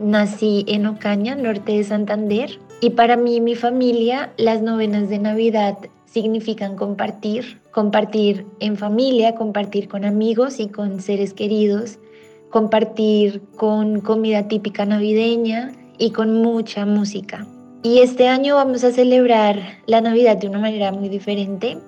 nací 0.00 0.64
en 0.66 0.86
Ocaña, 0.86 1.36
norte 1.36 1.72
de 1.72 1.84
Santander, 1.84 2.58
y 2.82 2.90
para 2.90 3.16
mí 3.16 3.36
y 3.36 3.40
mi 3.40 3.54
familia 3.54 4.32
las 4.36 4.60
novenas 4.60 5.08
de 5.08 5.20
Navidad 5.20 5.78
significan 6.04 6.74
compartir, 6.74 7.60
compartir 7.70 8.44
en 8.58 8.76
familia, 8.76 9.36
compartir 9.36 9.86
con 9.86 10.04
amigos 10.04 10.58
y 10.58 10.66
con 10.66 11.00
seres 11.00 11.32
queridos, 11.32 12.00
compartir 12.50 13.40
con 13.56 14.00
comida 14.00 14.48
típica 14.48 14.84
navideña 14.84 15.72
y 15.96 16.10
con 16.10 16.42
mucha 16.42 16.84
música. 16.84 17.46
Y 17.84 18.00
este 18.00 18.26
año 18.26 18.56
vamos 18.56 18.82
a 18.82 18.90
celebrar 18.90 19.60
la 19.86 20.00
Navidad 20.00 20.36
de 20.38 20.48
una 20.48 20.58
manera 20.58 20.90
muy 20.90 21.08
diferente. 21.08 21.78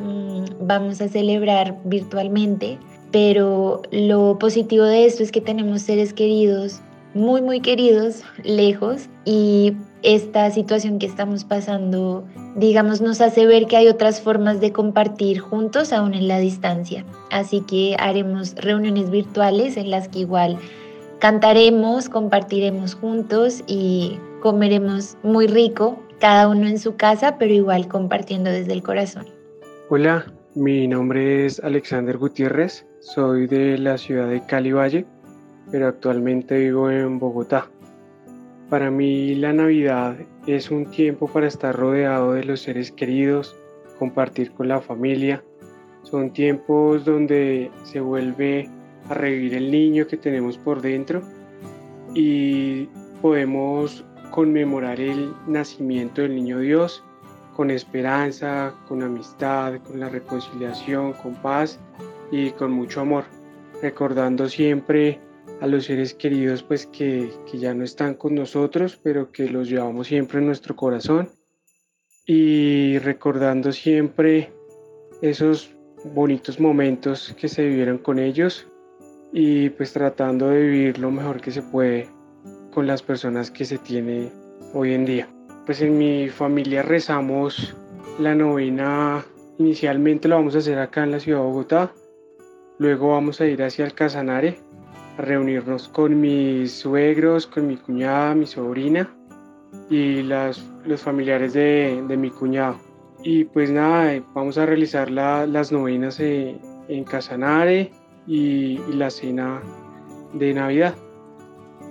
Mm, 0.00 0.66
vamos 0.66 1.00
a 1.00 1.08
celebrar 1.08 1.80
virtualmente, 1.84 2.78
pero 3.10 3.80
lo 3.90 4.38
positivo 4.38 4.84
de 4.84 5.06
esto 5.06 5.22
es 5.22 5.32
que 5.32 5.40
tenemos 5.40 5.80
seres 5.80 6.12
queridos, 6.12 6.82
muy, 7.14 7.42
muy 7.42 7.60
queridos, 7.60 8.22
lejos, 8.42 9.08
y 9.24 9.76
esta 10.02 10.50
situación 10.50 10.98
que 10.98 11.06
estamos 11.06 11.44
pasando, 11.44 12.24
digamos, 12.56 13.00
nos 13.00 13.20
hace 13.20 13.46
ver 13.46 13.66
que 13.66 13.76
hay 13.76 13.88
otras 13.88 14.20
formas 14.20 14.60
de 14.60 14.72
compartir 14.72 15.38
juntos 15.38 15.92
aún 15.92 16.14
en 16.14 16.28
la 16.28 16.38
distancia. 16.38 17.04
Así 17.30 17.60
que 17.60 17.96
haremos 17.98 18.54
reuniones 18.56 19.10
virtuales 19.10 19.76
en 19.76 19.90
las 19.90 20.08
que 20.08 20.20
igual 20.20 20.58
cantaremos, 21.20 22.08
compartiremos 22.08 22.94
juntos 22.94 23.62
y 23.66 24.18
comeremos 24.40 25.16
muy 25.22 25.46
rico, 25.46 26.02
cada 26.18 26.48
uno 26.48 26.66
en 26.66 26.78
su 26.78 26.96
casa, 26.96 27.38
pero 27.38 27.54
igual 27.54 27.86
compartiendo 27.88 28.50
desde 28.50 28.72
el 28.72 28.82
corazón. 28.82 29.26
Hola, 29.88 30.26
mi 30.54 30.88
nombre 30.88 31.46
es 31.46 31.60
Alexander 31.60 32.18
Gutiérrez, 32.18 32.84
soy 33.00 33.46
de 33.46 33.78
la 33.78 33.98
ciudad 33.98 34.28
de 34.28 34.44
Cali 34.44 34.72
Valle, 34.72 35.06
pero 35.72 35.88
actualmente 35.88 36.58
vivo 36.58 36.90
en 36.90 37.18
Bogotá. 37.18 37.66
Para 38.68 38.90
mí 38.90 39.34
la 39.34 39.52
Navidad 39.54 40.16
es 40.46 40.70
un 40.70 40.90
tiempo 40.90 41.26
para 41.26 41.48
estar 41.48 41.74
rodeado 41.74 42.34
de 42.34 42.44
los 42.44 42.60
seres 42.60 42.92
queridos, 42.92 43.56
compartir 43.98 44.52
con 44.52 44.68
la 44.68 44.80
familia. 44.80 45.42
Son 46.02 46.30
tiempos 46.30 47.04
donde 47.04 47.70
se 47.84 48.00
vuelve 48.00 48.68
a 49.08 49.14
revivir 49.14 49.54
el 49.54 49.70
niño 49.70 50.06
que 50.06 50.18
tenemos 50.18 50.58
por 50.58 50.82
dentro 50.82 51.22
y 52.14 52.86
podemos 53.22 54.04
conmemorar 54.30 55.00
el 55.00 55.32
nacimiento 55.46 56.22
del 56.22 56.34
niño 56.34 56.58
Dios 56.58 57.02
con 57.54 57.70
esperanza, 57.70 58.74
con 58.88 59.02
amistad, 59.02 59.74
con 59.86 60.00
la 60.00 60.08
reconciliación, 60.08 61.14
con 61.14 61.34
paz 61.36 61.78
y 62.30 62.50
con 62.50 62.72
mucho 62.72 63.02
amor, 63.02 63.24
recordando 63.82 64.48
siempre 64.48 65.20
a 65.60 65.66
los 65.66 65.84
seres 65.84 66.14
queridos 66.14 66.62
pues 66.62 66.86
que, 66.86 67.30
que 67.50 67.58
ya 67.58 67.74
no 67.74 67.84
están 67.84 68.14
con 68.14 68.34
nosotros, 68.34 68.98
pero 69.02 69.30
que 69.32 69.48
los 69.48 69.68
llevamos 69.68 70.08
siempre 70.08 70.40
en 70.40 70.46
nuestro 70.46 70.76
corazón. 70.76 71.28
Y 72.26 72.98
recordando 72.98 73.72
siempre 73.72 74.52
esos 75.20 75.74
bonitos 76.04 76.58
momentos 76.58 77.34
que 77.38 77.48
se 77.48 77.64
vivieron 77.64 77.98
con 77.98 78.18
ellos 78.18 78.66
y 79.32 79.70
pues 79.70 79.92
tratando 79.92 80.48
de 80.48 80.62
vivir 80.62 80.98
lo 80.98 81.10
mejor 81.10 81.40
que 81.40 81.50
se 81.50 81.62
puede 81.62 82.08
con 82.72 82.86
las 82.86 83.02
personas 83.02 83.50
que 83.50 83.64
se 83.64 83.78
tiene 83.78 84.30
hoy 84.74 84.94
en 84.94 85.04
día. 85.04 85.28
Pues 85.66 85.80
en 85.80 85.96
mi 85.96 86.28
familia 86.28 86.82
rezamos 86.82 87.74
la 88.18 88.34
novena, 88.34 89.24
inicialmente 89.58 90.28
lo 90.28 90.36
vamos 90.36 90.54
a 90.54 90.58
hacer 90.58 90.78
acá 90.78 91.04
en 91.04 91.12
la 91.12 91.20
ciudad 91.20 91.38
de 91.38 91.44
Bogotá, 91.44 91.92
luego 92.78 93.10
vamos 93.10 93.40
a 93.40 93.46
ir 93.46 93.62
hacia 93.62 93.84
el 93.84 93.94
Casanare 93.94 94.58
reunirnos 95.18 95.88
con 95.88 96.20
mis 96.20 96.72
suegros, 96.72 97.46
con 97.46 97.66
mi 97.66 97.76
cuñada, 97.76 98.34
mi 98.34 98.46
sobrina 98.46 99.14
y 99.90 100.22
las, 100.22 100.64
los 100.84 101.00
familiares 101.00 101.52
de, 101.52 102.02
de 102.08 102.16
mi 102.16 102.30
cuñado. 102.30 102.76
Y 103.22 103.44
pues 103.44 103.70
nada, 103.70 104.20
vamos 104.34 104.58
a 104.58 104.66
realizar 104.66 105.10
la, 105.10 105.46
las 105.46 105.70
novenas 105.70 106.18
en, 106.18 106.60
en 106.88 107.04
Casanare 107.04 107.90
y, 108.26 108.78
la 108.92 109.10
cena 109.10 109.60
de 110.34 110.54
Navidad 110.54 110.94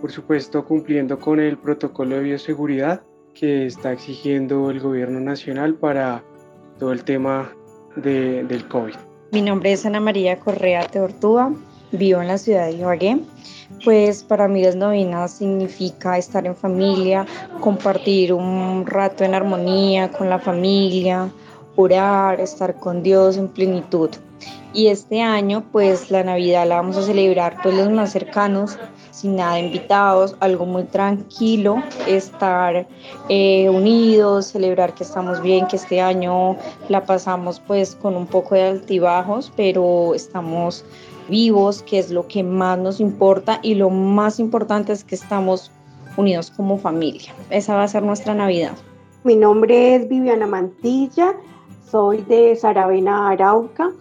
por 0.02 0.12
supuesto 0.12 0.66
cumpliendo 0.66 1.20
con 1.20 1.40
el 1.40 1.58
protocolo 1.58 2.16
de 2.16 2.24
bioseguridad 2.24 3.04
que 3.36 3.68
está 3.68 3.94
exigiendo 3.94 4.72
el 4.72 4.80
gobierno 4.80 5.20
nacional 5.20 5.76
para 5.76 6.24
todo 6.80 6.92
el 6.92 7.04
tema 7.04 7.54
de, 7.96 8.44
del 8.44 8.68
COVID. 8.68 8.96
Mi 9.32 9.42
nombre 9.42 9.72
es 9.72 9.86
Ana 9.86 10.00
María 10.00 10.40
Correa 10.40 10.88
Teortúa, 10.88 11.54
vivo 11.92 12.22
en 12.22 12.28
la 12.28 12.38
ciudad 12.38 12.68
de 12.68 12.74
Ibagué. 12.74 13.20
Pues 13.84 14.24
para 14.24 14.48
mí 14.48 14.64
las 14.64 14.76
novenas 14.76 15.32
significa 15.32 16.18
estar 16.18 16.46
en 16.46 16.56
familia, 16.56 17.26
compartir 17.62 18.34
un 18.34 18.86
rato 18.86 19.24
en 19.24 19.34
armonía 19.34 20.12
con 20.12 20.30
la 20.30 20.40
familia, 20.40 21.30
orar, 21.76 22.40
estar 22.40 22.76
con 22.76 23.02
Dios 23.02 23.38
en 23.38 23.48
plenitud. 23.48 24.10
Y 24.74 24.88
este 24.88 25.22
año 25.22 25.66
pues 25.72 26.12
la 26.12 26.24
Navidad 26.24 26.68
la 26.68 26.76
vamos 26.76 26.98
a 26.98 27.04
celebrar 27.04 27.58
pues 27.62 27.76
los 27.76 27.90
más 27.90 28.12
cercanos, 28.12 28.78
sin 29.12 29.36
nada 29.36 29.60
invitados, 29.60 30.36
algo 30.40 30.66
muy 30.66 30.84
tranquilo, 30.84 31.84
estar 32.08 32.88
eh, 33.30 33.70
unidos, 33.70 34.48
celebrar 34.48 34.94
que 34.94 35.04
estamos 35.04 35.42
bien, 35.42 35.68
que 35.68 35.76
este 35.76 36.02
año 36.02 36.58
la 36.90 37.06
pasamos 37.06 37.60
pues 37.60 37.96
con 37.96 38.16
un 38.16 38.26
poco 38.26 38.56
de 38.56 38.64
altibajos, 38.64 39.52
pero 39.56 40.16
estamos 40.16 40.84
vivos, 41.30 41.84
que 41.84 42.00
es 42.00 42.10
lo 42.10 42.28
que 42.28 42.44
más 42.44 42.80
nos 42.80 43.00
importa 43.00 43.60
y 43.62 43.76
lo 43.76 43.90
más 43.90 44.40
importante 44.40 44.94
es 44.94 45.04
que 45.04 45.16
estamos 45.16 45.72
unidos 46.18 46.52
como 46.52 46.78
familia. 46.78 47.34
Esa 47.50 47.76
va 47.76 47.84
a 47.84 47.88
ser 47.88 48.04
nuestra 48.04 48.34
Navidad. 48.34 48.74
Mi 49.24 49.36
nombre 49.36 49.96
es 49.96 50.10
Viviana 50.10 50.48
Mantilla, 50.48 51.36
soy 51.90 52.22
de 52.24 52.56
Saravena, 52.56 53.30
Arauca. 53.30 53.92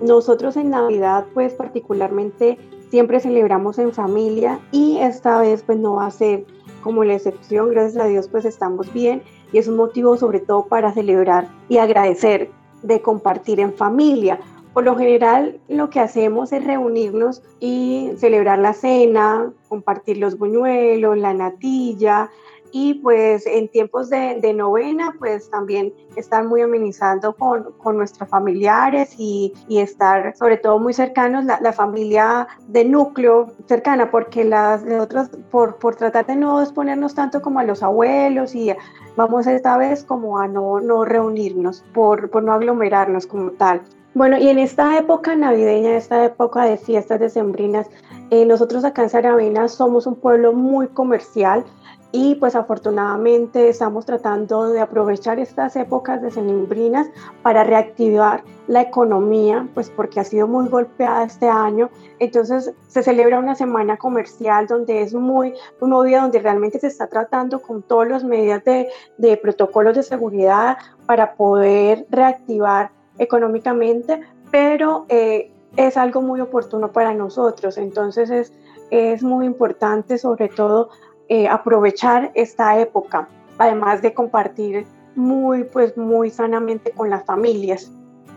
Nosotros 0.00 0.56
en 0.56 0.70
Navidad 0.70 1.26
pues 1.34 1.52
particularmente 1.54 2.56
siempre 2.90 3.20
celebramos 3.20 3.78
en 3.78 3.92
familia 3.92 4.60
y 4.72 4.98
esta 4.98 5.40
vez 5.40 5.62
pues 5.62 5.78
no 5.78 5.94
va 5.94 6.06
a 6.06 6.10
ser 6.10 6.44
como 6.82 7.04
la 7.04 7.14
excepción, 7.14 7.70
gracias 7.70 8.02
a 8.02 8.06
Dios 8.06 8.28
pues 8.28 8.44
estamos 8.44 8.92
bien 8.92 9.22
y 9.52 9.58
es 9.58 9.68
un 9.68 9.76
motivo 9.76 10.16
sobre 10.16 10.40
todo 10.40 10.66
para 10.66 10.92
celebrar 10.92 11.48
y 11.68 11.78
agradecer 11.78 12.50
de 12.82 13.00
compartir 13.00 13.60
en 13.60 13.72
familia. 13.72 14.40
Por 14.72 14.84
lo 14.84 14.96
general 14.96 15.60
lo 15.68 15.90
que 15.90 16.00
hacemos 16.00 16.52
es 16.52 16.64
reunirnos 16.64 17.42
y 17.58 18.10
celebrar 18.16 18.58
la 18.60 18.72
cena, 18.72 19.52
compartir 19.68 20.18
los 20.18 20.38
buñuelos, 20.38 21.18
la 21.18 21.34
natilla, 21.34 22.30
y 22.72 22.94
pues 22.94 23.46
en 23.46 23.68
tiempos 23.68 24.10
de, 24.10 24.52
novena 24.54 25.14
pues 25.18 25.48
también 25.48 25.92
estar 26.16 26.44
muy 26.44 26.60
amenizando 26.60 27.34
con, 27.34 27.72
con 27.78 27.96
nuestros 27.96 28.28
familiares 28.28 29.14
y, 29.16 29.52
y, 29.68 29.78
estar 29.78 30.36
sobre 30.36 30.56
todo 30.56 30.78
muy 30.78 30.92
cercanos 30.92 31.44
la, 31.44 31.60
la, 31.60 31.72
familia 31.72 32.48
de 32.66 32.84
núcleo 32.84 33.52
cercana 33.66 34.10
porque 34.10 34.44
las, 34.44 34.82
otras 35.00 35.30
por, 35.50 35.76
por 35.76 35.94
tratar 35.94 36.26
de 36.26 36.36
no 36.36 36.60
exponernos 36.60 37.14
tanto 37.14 37.40
como 37.40 37.60
a 37.60 37.64
los 37.64 37.82
abuelos 37.82 38.54
y 38.54 38.74
vamos 39.16 39.46
esta 39.46 39.76
vez 39.76 40.04
como 40.04 40.38
a 40.38 40.48
no, 40.48 40.80
no 40.80 41.04
reunirnos 41.04 41.84
por, 41.94 42.30
por 42.30 42.42
no 42.42 42.52
aglomerarnos 42.52 43.26
como 43.26 43.52
tal. 43.52 43.82
Bueno, 44.12 44.38
y 44.38 44.48
en 44.48 44.58
esta 44.58 44.98
época 44.98 45.36
navideña, 45.36 45.96
esta 45.96 46.24
época 46.24 46.64
de 46.64 46.76
fiestas 46.76 47.20
decembrinas, 47.20 47.88
eh, 48.30 48.44
nosotros 48.44 48.84
acá 48.84 49.04
en 49.04 49.10
Saravena 49.10 49.68
somos 49.68 50.06
un 50.06 50.16
pueblo 50.16 50.52
muy 50.52 50.88
comercial, 50.88 51.64
y 52.12 52.34
pues 52.34 52.56
afortunadamente 52.56 53.68
estamos 53.68 54.04
tratando 54.04 54.68
de 54.68 54.80
aprovechar 54.80 55.38
estas 55.38 55.76
épocas 55.76 56.20
de 56.20 56.30
sembrinas 56.30 57.08
para 57.42 57.62
reactivar 57.62 58.42
la 58.66 58.82
economía, 58.82 59.68
pues 59.74 59.90
porque 59.90 60.18
ha 60.18 60.24
sido 60.24 60.48
muy 60.48 60.68
golpeada 60.68 61.24
este 61.24 61.48
año. 61.48 61.88
Entonces 62.18 62.72
se 62.88 63.02
celebra 63.02 63.38
una 63.38 63.54
semana 63.54 63.96
comercial 63.96 64.66
donde 64.66 65.02
es 65.02 65.14
muy, 65.14 65.54
muy 65.80 65.90
movida, 65.90 66.22
donde 66.22 66.40
realmente 66.40 66.80
se 66.80 66.88
está 66.88 67.06
tratando 67.06 67.62
con 67.62 67.82
todas 67.82 68.08
las 68.08 68.24
medidas 68.24 68.64
de, 68.64 68.88
de 69.18 69.36
protocolos 69.36 69.94
de 69.94 70.02
seguridad 70.02 70.78
para 71.06 71.34
poder 71.34 72.06
reactivar 72.10 72.90
económicamente, 73.18 74.20
pero 74.50 75.04
eh, 75.08 75.52
es 75.76 75.96
algo 75.96 76.22
muy 76.22 76.40
oportuno 76.40 76.90
para 76.90 77.14
nosotros. 77.14 77.78
Entonces 77.78 78.30
es, 78.30 78.52
es 78.90 79.22
muy 79.22 79.46
importante 79.46 80.18
sobre 80.18 80.48
todo 80.48 80.90
eh, 81.30 81.48
aprovechar 81.48 82.30
esta 82.34 82.78
época 82.78 83.28
además 83.60 84.00
de 84.00 84.14
compartir 84.14 84.86
muy, 85.14 85.64
pues 85.64 85.96
muy 85.96 86.30
sanamente 86.30 86.92
con 86.92 87.10
las 87.10 87.24
familias. 87.24 87.92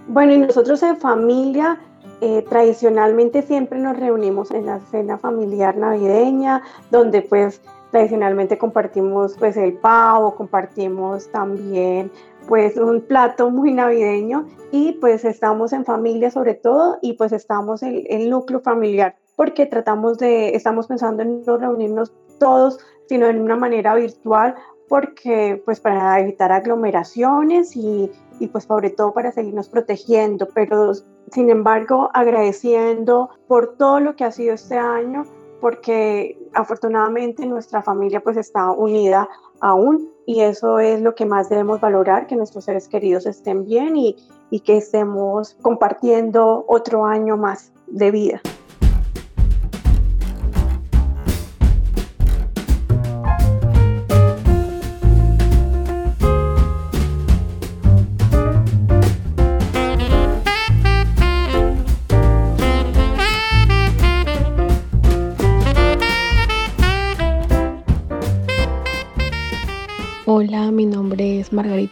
Bueno, 0.07 0.33
y 0.33 0.37
nosotros 0.37 0.83
en 0.83 0.97
familia 0.97 1.79
eh, 2.19 2.43
tradicionalmente 2.49 3.41
siempre 3.41 3.79
nos 3.79 3.97
reunimos 3.97 4.51
en 4.51 4.65
la 4.65 4.79
cena 4.91 5.17
familiar 5.17 5.77
navideña, 5.77 6.61
donde 6.91 7.21
pues 7.21 7.61
tradicionalmente 7.91 8.57
compartimos 8.57 9.35
pues 9.39 9.55
el 9.55 9.73
pavo, 9.73 10.35
compartimos 10.35 11.31
también 11.31 12.11
pues 12.47 12.75
un 12.75 12.99
plato 12.99 13.49
muy 13.49 13.71
navideño 13.71 14.47
y 14.71 14.93
pues 14.93 15.23
estamos 15.23 15.71
en 15.71 15.85
familia 15.85 16.31
sobre 16.31 16.55
todo 16.55 16.97
y 17.01 17.13
pues 17.13 17.31
estamos 17.31 17.81
en 17.81 18.03
el 18.09 18.29
núcleo 18.29 18.59
familiar 18.59 19.15
porque 19.35 19.65
tratamos 19.65 20.17
de, 20.17 20.55
estamos 20.55 20.87
pensando 20.87 21.23
en 21.23 21.43
no 21.45 21.57
reunirnos 21.57 22.11
todos, 22.39 22.79
sino 23.07 23.27
en 23.27 23.41
una 23.41 23.55
manera 23.55 23.95
virtual 23.95 24.55
porque 24.87 25.61
pues 25.65 25.79
para 25.79 26.19
evitar 26.19 26.51
aglomeraciones 26.51 27.75
y, 27.75 28.11
y 28.39 28.47
pues 28.47 28.65
sobre 28.65 28.89
todo 28.89 29.13
para 29.13 29.31
seguirnos 29.31 29.69
protegiendo, 29.69 30.47
pero 30.53 30.93
sin 31.31 31.49
embargo 31.49 32.11
agradeciendo 32.13 33.29
por 33.47 33.75
todo 33.77 33.99
lo 33.99 34.15
que 34.15 34.23
ha 34.23 34.31
sido 34.31 34.53
este 34.53 34.77
año, 34.77 35.23
porque 35.61 36.37
afortunadamente 36.53 37.45
nuestra 37.45 37.81
familia 37.81 38.21
pues 38.21 38.37
está 38.37 38.69
unida 38.71 39.27
aún 39.61 40.09
y 40.25 40.41
eso 40.41 40.79
es 40.79 41.01
lo 41.01 41.15
que 41.15 41.25
más 41.25 41.49
debemos 41.49 41.79
valorar, 41.79 42.27
que 42.27 42.35
nuestros 42.35 42.65
seres 42.65 42.87
queridos 42.87 43.25
estén 43.25 43.65
bien 43.65 43.95
y, 43.95 44.15
y 44.51 44.59
que 44.59 44.77
estemos 44.77 45.55
compartiendo 45.61 46.65
otro 46.67 47.05
año 47.05 47.37
más 47.37 47.71
de 47.87 48.11
vida. 48.11 48.41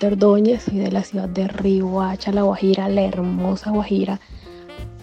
Margarita 0.02 0.26
Ordóñez, 0.26 0.64
soy 0.64 0.80
de 0.80 0.92
la 0.92 1.04
ciudad 1.04 1.30
de 1.30 1.48
Riohacha, 1.48 2.32
La 2.32 2.42
Guajira, 2.42 2.90
la 2.90 3.04
hermosa 3.04 3.70
Guajira. 3.70 4.20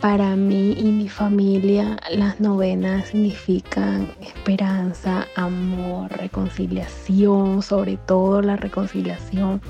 Para 0.00 0.34
mí 0.34 0.72
y 0.72 0.90
mi 0.90 1.08
familia, 1.08 1.98
las 2.10 2.40
novenas 2.40 3.08
significan 3.08 4.10
esperanza, 4.20 5.26
amor, 5.36 6.10
reconciliación, 6.10 7.62
sobre 7.62 7.96
todo 7.96 8.42
la 8.42 8.56
reconciliación, 8.56 9.60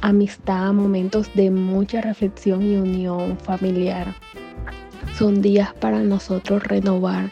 amistad, 0.00 0.72
momentos 0.72 1.28
de 1.34 1.50
mucha 1.50 2.00
reflexión 2.00 2.62
y 2.62 2.76
unión 2.76 3.36
familiar. 3.38 4.14
Son 5.18 5.42
días 5.42 5.74
para 5.74 6.00
nosotros 6.00 6.62
renovar 6.62 7.30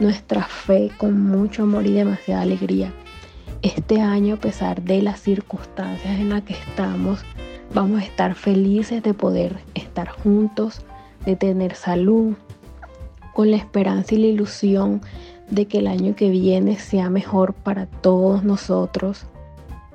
nuestra 0.00 0.42
fe 0.42 0.90
con 0.96 1.20
mucho 1.20 1.62
amor 1.62 1.86
y 1.86 1.92
demasiada 1.92 2.42
alegría 2.42 2.92
este 3.62 4.00
año, 4.00 4.34
a 4.34 4.38
pesar 4.38 4.82
de 4.82 5.02
las 5.02 5.20
circunstancias 5.20 6.18
en 6.18 6.30
las 6.30 6.42
que 6.42 6.54
estamos, 6.54 7.24
vamos 7.72 8.00
a 8.00 8.04
estar 8.04 8.34
felices 8.34 9.02
de 9.02 9.14
poder 9.14 9.58
estar 9.74 10.08
juntos, 10.08 10.84
de 11.24 11.36
tener 11.36 11.74
salud, 11.74 12.34
con 13.34 13.50
la 13.50 13.56
esperanza 13.56 14.14
y 14.14 14.18
la 14.18 14.26
ilusión 14.26 15.00
de 15.48 15.66
que 15.66 15.78
el 15.78 15.86
año 15.86 16.14
que 16.16 16.28
viene 16.28 16.76
sea 16.78 17.08
mejor 17.08 17.54
para 17.54 17.86
todos 17.86 18.44
nosotros 18.44 19.26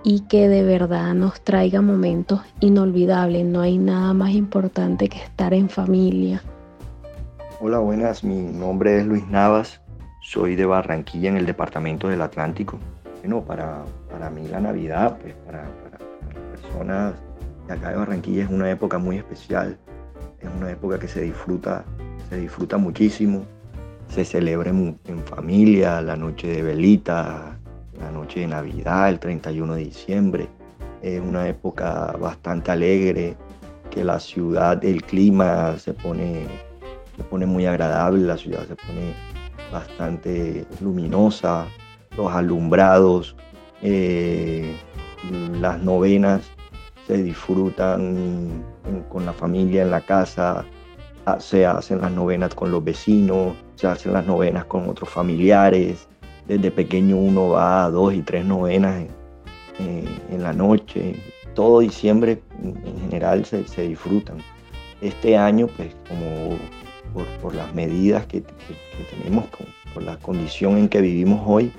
y 0.04 0.22
que 0.22 0.48
de 0.48 0.64
verdad 0.64 1.14
nos 1.14 1.42
traiga 1.42 1.82
momentos 1.82 2.42
inolvidables. 2.62 3.46
No 3.46 3.62
hay 3.62 3.78
nada 3.78 4.14
más 4.14 4.32
importante 4.32 5.10
que 5.10 5.18
estar 5.18 5.54
en 5.54 5.70
familia. 5.70 6.42
Hola, 7.60 7.80
buenas. 7.80 8.24
Mi 8.24 8.40
nombre 8.40 9.00
es 9.00 9.06
Luis 9.06 9.28
Navas. 9.28 9.82
Soy 10.22 10.56
de 10.56 10.66
Barranquilla 10.66 11.30
en 11.30 11.38
el 11.38 11.46
departamento 11.46 12.08
del 12.08 12.22
Atlántico 12.22 12.80
bueno, 13.22 13.44
para, 13.44 13.84
para 14.12 14.30
mí 14.30 14.48
la 14.48 14.60
Navidad, 14.60 15.18
pues 15.22 15.34
para, 15.46 15.64
para, 15.84 15.98
las 16.34 16.62
personas 16.62 17.14
de 17.68 17.74
acá 17.74 17.90
de 17.90 17.98
Barranquilla 17.98 18.44
es 18.44 18.50
una 18.50 18.70
época 18.70 18.98
muy 18.98 19.18
especial, 19.18 19.78
es 20.40 20.50
una 20.58 20.72
época 20.72 21.00
que 21.00 21.08
se 21.08 21.22
disfruta, 21.22 21.84
se 22.30 22.38
disfruta 22.38 22.78
muchísimo, 22.78 23.44
se 24.10 24.24
celebra 24.24 24.70
en, 24.70 24.98
familia, 25.26 26.02
la 26.02 26.16
noche 26.16 26.48
de 26.48 26.62
velita, 26.62 27.58
la 28.00 28.12
noche 28.12 28.42
de 28.42 28.48
Navidad, 28.48 29.10
el 29.10 29.20
31 29.20 29.76
de 29.76 29.84
diciembre, 29.84 30.50
es 31.02 31.20
una 31.22 31.48
época 31.48 32.16
bastante 32.20 32.72
alegre, 32.72 33.36
que 33.92 34.04
la 34.04 34.20
ciudad, 34.20 34.84
el 34.84 35.04
clima 35.04 35.78
se 35.80 35.94
pone, 35.94 36.46
se 37.16 37.24
pone 37.24 37.46
muy 37.46 37.66
agradable, 37.66 38.26
la 38.26 38.38
ciudad 38.38 38.66
se 38.68 38.76
pone 38.76 39.14
bastante 39.72 40.66
luminosa, 40.82 41.66
los 42.18 42.32
alumbrados, 42.34 43.36
eh, 43.82 44.76
las 45.62 45.82
novenas 45.82 46.42
se 47.06 47.24
disfrutan 47.24 48.66
con 49.10 49.26
la 49.26 49.32
familia 49.32 49.84
en 49.84 49.92
la 49.92 50.02
casa, 50.02 50.66
ah, 51.26 51.40
se 51.40 51.66
hacen 51.66 52.02
las 52.02 52.12
novenas 52.12 52.54
con 52.54 52.72
los 52.72 52.84
vecinos, 52.84 53.56
se 53.76 53.88
hacen 53.88 54.14
las 54.14 54.26
novenas 54.26 54.66
con 54.66 54.90
otros 54.90 55.10
familiares. 55.10 56.08
Desde 56.48 56.72
pequeño 56.72 57.18
uno 57.18 57.50
va 57.50 57.86
a 57.86 57.90
dos 57.90 58.14
y 58.14 58.22
tres 58.22 58.46
novenas 58.46 59.06
en, 59.80 60.44
la 60.44 60.54
noche. 60.54 61.16
Todo 61.54 61.80
diciembre 61.80 62.42
en 62.64 63.02
general 63.02 63.46
se, 63.46 63.88
disfrutan. 63.88 64.38
Este 65.02 65.38
año, 65.38 65.68
pues 65.76 65.96
como 66.08 66.58
por, 67.42 67.56
las 67.56 67.74
medidas 67.74 68.26
que, 68.28 68.44
tenemos, 69.22 69.46
por 69.94 70.04
la 70.04 70.18
condición 70.18 70.78
en 70.78 70.90
que 70.90 71.02
vivimos 71.02 71.42
hoy, 71.46 71.72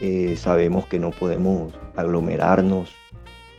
eh, 0.00 0.34
sabemos 0.36 0.86
que 0.86 0.98
no 0.98 1.10
podemos 1.10 1.72
aglomerarnos 1.96 2.90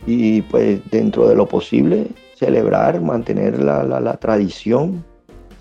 y 0.05 0.41
pues 0.43 0.79
dentro 0.91 1.27
de 1.27 1.35
lo 1.35 1.47
posible 1.47 2.07
celebrar, 2.35 3.01
mantener 3.01 3.59
la, 3.59 4.17
tradición, 4.17 5.03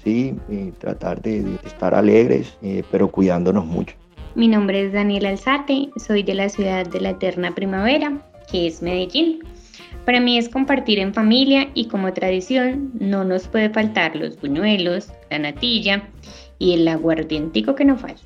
¿sí? 0.05 0.35
Tratar 0.79 1.23
de, 1.23 1.45
estar 1.65 1.95
alegres, 1.95 2.57
eh, 2.63 2.83
pero 2.91 3.09
cuidándonos 3.09 3.65
mucho. 3.65 3.97
Mi 4.35 4.49
nombre 4.49 4.85
es 4.85 4.93
Daniel 4.93 5.27
Alzate, 5.27 5.89
soy 5.97 6.23
de 6.23 6.35
la 6.35 6.49
ciudad 6.51 6.87
de 6.87 7.01
la 7.01 7.11
eterna 7.11 7.55
primavera, 7.55 8.21
que 8.51 8.67
es 8.67 8.83
Medellín. 8.83 9.41
Para 10.05 10.21
mí 10.21 10.39
es 10.39 10.49
compartir 10.49 10.99
en 10.99 11.15
familia 11.15 11.69
y 11.75 11.89
como 11.89 12.13
tradición 12.13 12.93
no 13.01 13.25
nos 13.25 13.49
puede 13.49 13.71
faltar 13.71 14.15
los 14.15 14.41
buñuelos, 14.41 15.09
la 15.31 15.39
natilla 15.39 16.09
y 16.59 16.75
el 16.75 16.87
aguardientico 16.87 17.75
que 17.75 17.85
no 17.87 17.97
falte. 17.97 18.23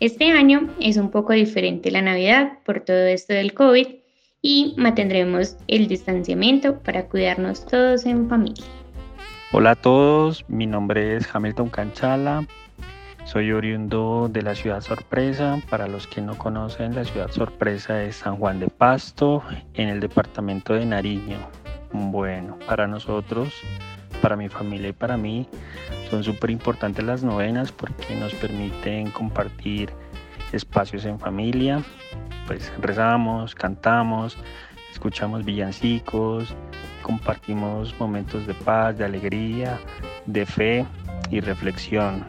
Este 0.00 0.30
año 0.30 0.70
es 0.80 0.96
un 0.96 1.10
poco 1.10 1.34
diferente 1.34 1.90
la 1.90 2.00
Navidad 2.00 2.52
por 2.64 2.80
todo 2.80 3.04
esto 3.04 3.34
del 3.34 3.52
COVID 3.52 3.86
y 4.40 4.74
mantendremos 4.78 5.58
el 5.68 5.88
distanciamiento 5.88 6.78
para 6.78 7.04
cuidarnos 7.04 7.66
todos 7.66 8.06
en 8.06 8.26
familia. 8.26 8.64
Hola 9.52 9.72
a 9.72 9.76
todos, 9.76 10.46
mi 10.48 10.66
nombre 10.66 11.16
es 11.16 11.28
Hamilton 11.30 11.68
Canchala, 11.68 12.46
soy 13.26 13.52
oriundo 13.52 14.30
de 14.32 14.40
la 14.40 14.54
ciudad 14.54 14.80
sorpresa. 14.80 15.60
Para 15.68 15.86
los 15.86 16.06
que 16.06 16.22
no 16.22 16.38
conocen, 16.38 16.94
la 16.94 17.04
ciudad 17.04 17.30
sorpresa 17.30 18.02
es 18.02 18.16
San 18.16 18.36
Juan 18.36 18.58
de 18.58 18.68
Pasto, 18.68 19.42
en 19.74 19.90
el 19.90 20.00
departamento 20.00 20.72
de 20.72 20.86
Nariño. 20.86 21.36
Bueno, 21.92 22.58
para 22.66 22.86
nosotros, 22.86 23.52
para 24.20 24.36
mi 24.36 24.48
familia 24.48 24.88
y 24.88 24.92
para 24.92 25.16
mí, 25.16 25.46
son 26.10 26.22
súper 26.24 26.50
importantes 26.50 27.04
las 27.04 27.22
novenas 27.22 27.72
porque 27.72 28.14
nos 28.16 28.34
permiten 28.34 29.10
compartir 29.10 29.90
espacios 30.52 31.04
en 31.04 31.18
familia. 31.18 31.82
Pues 32.46 32.72
rezamos, 32.80 33.54
cantamos, 33.54 34.36
escuchamos 34.90 35.44
villancicos, 35.44 36.54
compartimos 37.02 37.94
momentos 37.98 38.46
de 38.46 38.54
paz, 38.54 38.98
de 38.98 39.04
alegría, 39.04 39.78
de 40.26 40.46
fe 40.46 40.86
y 41.30 41.40
reflexión. 41.40 42.24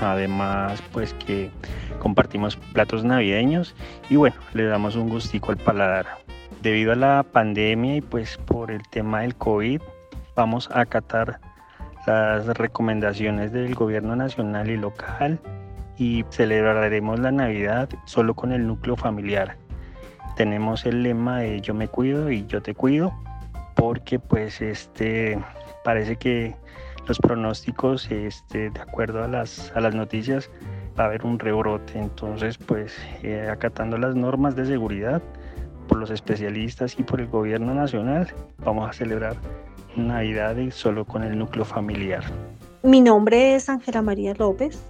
Además, 0.00 0.82
pues 0.92 1.12
que 1.14 1.50
compartimos 1.98 2.56
platos 2.56 3.04
navideños 3.04 3.74
y 4.08 4.16
bueno, 4.16 4.36
le 4.54 4.64
damos 4.64 4.96
un 4.96 5.08
gustico 5.10 5.52
al 5.52 5.58
paladar. 5.58 6.06
Debido 6.62 6.92
a 6.92 6.96
la 6.96 7.22
pandemia 7.22 7.96
y 7.96 8.00
pues 8.00 8.38
por 8.38 8.70
el 8.70 8.82
tema 8.90 9.20
del 9.20 9.34
COVID, 9.34 9.80
vamos 10.40 10.70
a 10.72 10.80
acatar 10.80 11.38
las 12.06 12.46
recomendaciones 12.46 13.52
del 13.52 13.74
gobierno 13.74 14.16
nacional 14.16 14.70
y 14.70 14.78
local 14.78 15.38
y 15.98 16.24
celebraremos 16.30 17.20
la 17.20 17.30
Navidad 17.30 17.90
solo 18.06 18.32
con 18.32 18.50
el 18.52 18.66
núcleo 18.66 18.96
familiar. 18.96 19.58
Tenemos 20.36 20.86
el 20.86 21.02
lema 21.02 21.40
de 21.40 21.60
yo 21.60 21.74
me 21.74 21.88
cuido 21.88 22.30
y 22.30 22.46
yo 22.46 22.62
te 22.62 22.74
cuido 22.74 23.12
porque 23.76 24.18
pues 24.18 24.62
este 24.62 25.38
parece 25.84 26.16
que 26.16 26.56
los 27.06 27.18
pronósticos 27.18 28.10
este, 28.10 28.70
de 28.70 28.80
acuerdo 28.80 29.22
a 29.22 29.28
las, 29.28 29.70
a 29.76 29.80
las 29.80 29.94
noticias 29.94 30.50
va 30.98 31.04
a 31.04 31.06
haber 31.08 31.26
un 31.26 31.38
rebrote 31.38 31.98
entonces 31.98 32.56
pues 32.56 32.96
eh, 33.22 33.46
acatando 33.52 33.98
las 33.98 34.14
normas 34.14 34.56
de 34.56 34.64
seguridad 34.64 35.20
por 35.90 35.98
los 35.98 36.10
especialistas 36.10 36.98
y 36.98 37.02
por 37.02 37.20
el 37.20 37.26
gobierno 37.26 37.74
nacional, 37.74 38.28
vamos 38.58 38.88
a 38.88 38.92
celebrar 38.92 39.36
Navidades 39.96 40.74
solo 40.74 41.04
con 41.04 41.24
el 41.24 41.38
núcleo 41.38 41.64
familiar. 41.64 42.22
Mi 42.82 43.00
nombre 43.00 43.54
es 43.54 43.68
Ángela 43.68 44.02
María 44.02 44.34
López, 44.34 44.80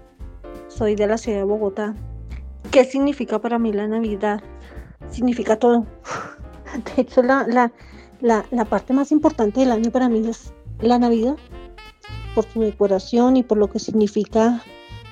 soy 0.69 0.95
de 0.95 1.07
la 1.07 1.17
ciudad 1.17 1.39
de 1.39 1.45
Bogotá. 1.45 1.95
¿Qué 2.71 2.85
significa 2.85 3.41
para 3.41 3.59
mí 3.59 3.73
la 3.73 3.89
Navidad? 3.89 4.43
Significa 5.11 5.57
todo. 5.57 5.87
De 6.97 7.03
hecho, 7.03 7.23
la, 7.23 7.47
la, 7.49 7.73
la, 8.21 8.45
la 8.51 8.65
parte 8.65 8.93
más 8.93 9.11
importante 9.11 9.61
del 9.61 9.73
año 9.73 9.91
para 9.91 10.09
mí 10.09 10.23
es 10.29 10.53
la 10.81 10.99
Navidad, 10.99 11.37
por 12.35 12.45
su 12.45 12.61
decoración 12.61 13.37
y 13.37 13.43
por 13.43 13.59
lo 13.59 13.69
que 13.69 13.79
significa 13.79 14.63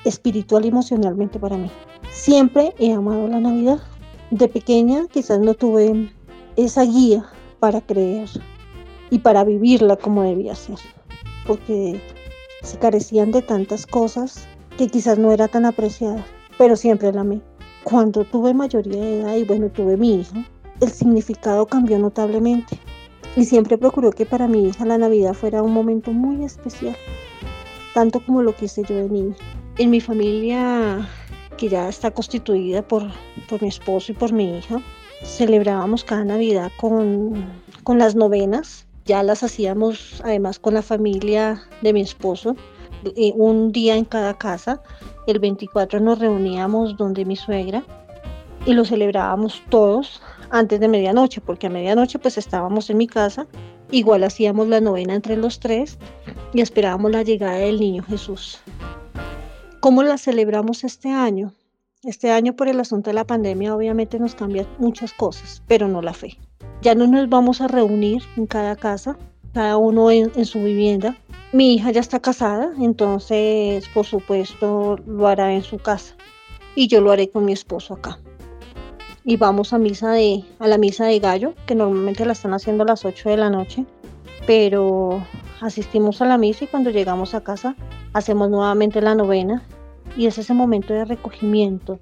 espiritual 0.04 0.64
y 0.64 0.68
emocionalmente 0.68 1.38
para 1.38 1.56
mí. 1.56 1.70
Siempre 2.10 2.74
he 2.78 2.92
amado 2.92 3.26
la 3.26 3.40
Navidad. 3.40 3.80
De 4.30 4.48
pequeña 4.48 5.06
quizás 5.10 5.40
no 5.40 5.54
tuve 5.54 6.12
esa 6.56 6.82
guía 6.82 7.24
para 7.58 7.80
creer 7.80 8.28
y 9.10 9.18
para 9.18 9.44
vivirla 9.44 9.96
como 9.96 10.22
debía 10.22 10.54
ser, 10.54 10.78
porque 11.46 12.00
se 12.62 12.78
carecían 12.78 13.32
de 13.32 13.42
tantas 13.42 13.86
cosas 13.86 14.46
que 14.76 14.88
quizás 14.88 15.18
no 15.18 15.32
era 15.32 15.48
tan 15.48 15.64
apreciada, 15.64 16.24
pero 16.56 16.76
siempre 16.76 17.12
la 17.12 17.22
amé. 17.22 17.40
Cuando 17.84 18.24
tuve 18.24 18.52
mayoría 18.54 19.00
de 19.00 19.20
edad 19.20 19.36
y 19.36 19.44
bueno, 19.44 19.68
tuve 19.70 19.96
mi 19.96 20.20
hija, 20.20 20.44
el 20.80 20.90
significado 20.90 21.66
cambió 21.66 21.98
notablemente 21.98 22.78
y 23.36 23.44
siempre 23.44 23.78
procuró 23.78 24.10
que 24.10 24.26
para 24.26 24.48
mi 24.48 24.68
hija 24.68 24.84
la 24.84 24.98
Navidad 24.98 25.34
fuera 25.34 25.62
un 25.62 25.72
momento 25.72 26.10
muy 26.12 26.44
especial, 26.44 26.96
tanto 27.94 28.20
como 28.20 28.42
lo 28.42 28.54
quise 28.54 28.82
yo 28.82 28.96
de 28.96 29.08
niña. 29.08 29.36
En 29.78 29.90
mi 29.90 30.00
familia, 30.00 31.08
que 31.56 31.68
ya 31.68 31.88
está 31.88 32.10
constituida 32.10 32.82
por, 32.82 33.04
por 33.48 33.62
mi 33.62 33.68
esposo 33.68 34.10
y 34.10 34.14
por 34.16 34.32
mi 34.32 34.58
hija, 34.58 34.82
celebrábamos 35.22 36.02
cada 36.04 36.24
Navidad 36.24 36.72
con, 36.78 37.46
con 37.84 37.98
las 37.98 38.16
novenas. 38.16 38.87
Ya 39.08 39.22
las 39.22 39.42
hacíamos 39.42 40.20
además 40.22 40.58
con 40.58 40.74
la 40.74 40.82
familia 40.82 41.62
de 41.80 41.94
mi 41.94 42.02
esposo, 42.02 42.56
un 43.36 43.72
día 43.72 43.96
en 43.96 44.04
cada 44.04 44.36
casa. 44.36 44.82
El 45.26 45.38
24 45.38 45.98
nos 45.98 46.18
reuníamos 46.18 46.94
donde 46.98 47.24
mi 47.24 47.34
suegra 47.34 47.82
y 48.66 48.74
lo 48.74 48.84
celebrábamos 48.84 49.62
todos 49.70 50.20
antes 50.50 50.78
de 50.78 50.88
medianoche, 50.88 51.40
porque 51.40 51.68
a 51.68 51.70
medianoche 51.70 52.18
pues 52.18 52.36
estábamos 52.36 52.90
en 52.90 52.98
mi 52.98 53.06
casa, 53.06 53.46
igual 53.90 54.24
hacíamos 54.24 54.68
la 54.68 54.82
novena 54.82 55.14
entre 55.14 55.38
los 55.38 55.58
tres 55.58 55.96
y 56.52 56.60
esperábamos 56.60 57.10
la 57.10 57.22
llegada 57.22 57.56
del 57.56 57.80
niño 57.80 58.02
Jesús. 58.02 58.58
¿Cómo 59.80 60.02
la 60.02 60.18
celebramos 60.18 60.84
este 60.84 61.08
año? 61.08 61.54
Este 62.02 62.30
año 62.30 62.56
por 62.56 62.68
el 62.68 62.78
asunto 62.78 63.08
de 63.08 63.14
la 63.14 63.24
pandemia 63.24 63.74
obviamente 63.74 64.18
nos 64.18 64.34
cambia 64.34 64.66
muchas 64.76 65.14
cosas, 65.14 65.62
pero 65.66 65.88
no 65.88 66.02
la 66.02 66.12
fe. 66.12 66.36
Ya 66.82 66.94
no 66.94 67.06
nos 67.06 67.28
vamos 67.28 67.60
a 67.60 67.68
reunir 67.68 68.22
en 68.36 68.46
cada 68.46 68.76
casa, 68.76 69.18
cada 69.52 69.76
uno 69.76 70.10
en, 70.10 70.44
su 70.44 70.62
vivienda. 70.62 71.16
Mi 71.52 71.74
hija 71.74 71.90
ya 71.90 72.00
está 72.00 72.20
casada, 72.20 72.72
entonces 72.78 73.88
por 73.88 74.06
supuesto 74.06 74.98
lo 75.06 75.26
hará 75.26 75.52
en 75.52 75.62
su 75.62 75.78
casa 75.78 76.14
y 76.74 76.88
yo 76.88 77.00
lo 77.00 77.10
haré 77.10 77.30
con 77.30 77.44
mi 77.44 77.52
esposo 77.52 77.94
acá 77.94 78.18
y 79.28 79.36
vamos 79.36 79.74
a 79.74 79.78
misa 79.78 80.12
de 80.12 80.42
a 80.58 80.66
la 80.66 80.78
misa 80.78 81.04
de 81.04 81.18
gallo, 81.18 81.52
que 81.66 81.74
normalmente 81.74 82.24
la 82.24 82.32
están 82.32 82.54
haciendo 82.54 82.84
a 82.84 82.86
las 82.86 83.04
8 83.04 83.28
de 83.28 83.36
la 83.36 83.50
noche, 83.50 83.84
pero 84.46 85.22
asistimos 85.60 86.22
a 86.22 86.24
la 86.24 86.38
misa 86.38 86.64
y 86.64 86.68
cuando 86.68 86.88
llegamos 86.88 87.34
a 87.34 87.42
casa 87.42 87.76
hacemos 88.14 88.48
nuevamente 88.48 89.02
la 89.02 89.14
novena 89.14 89.62
y 90.16 90.26
es 90.28 90.38
ese 90.38 90.54
momento 90.54 90.94
de 90.94 91.04
recogimiento, 91.04 92.00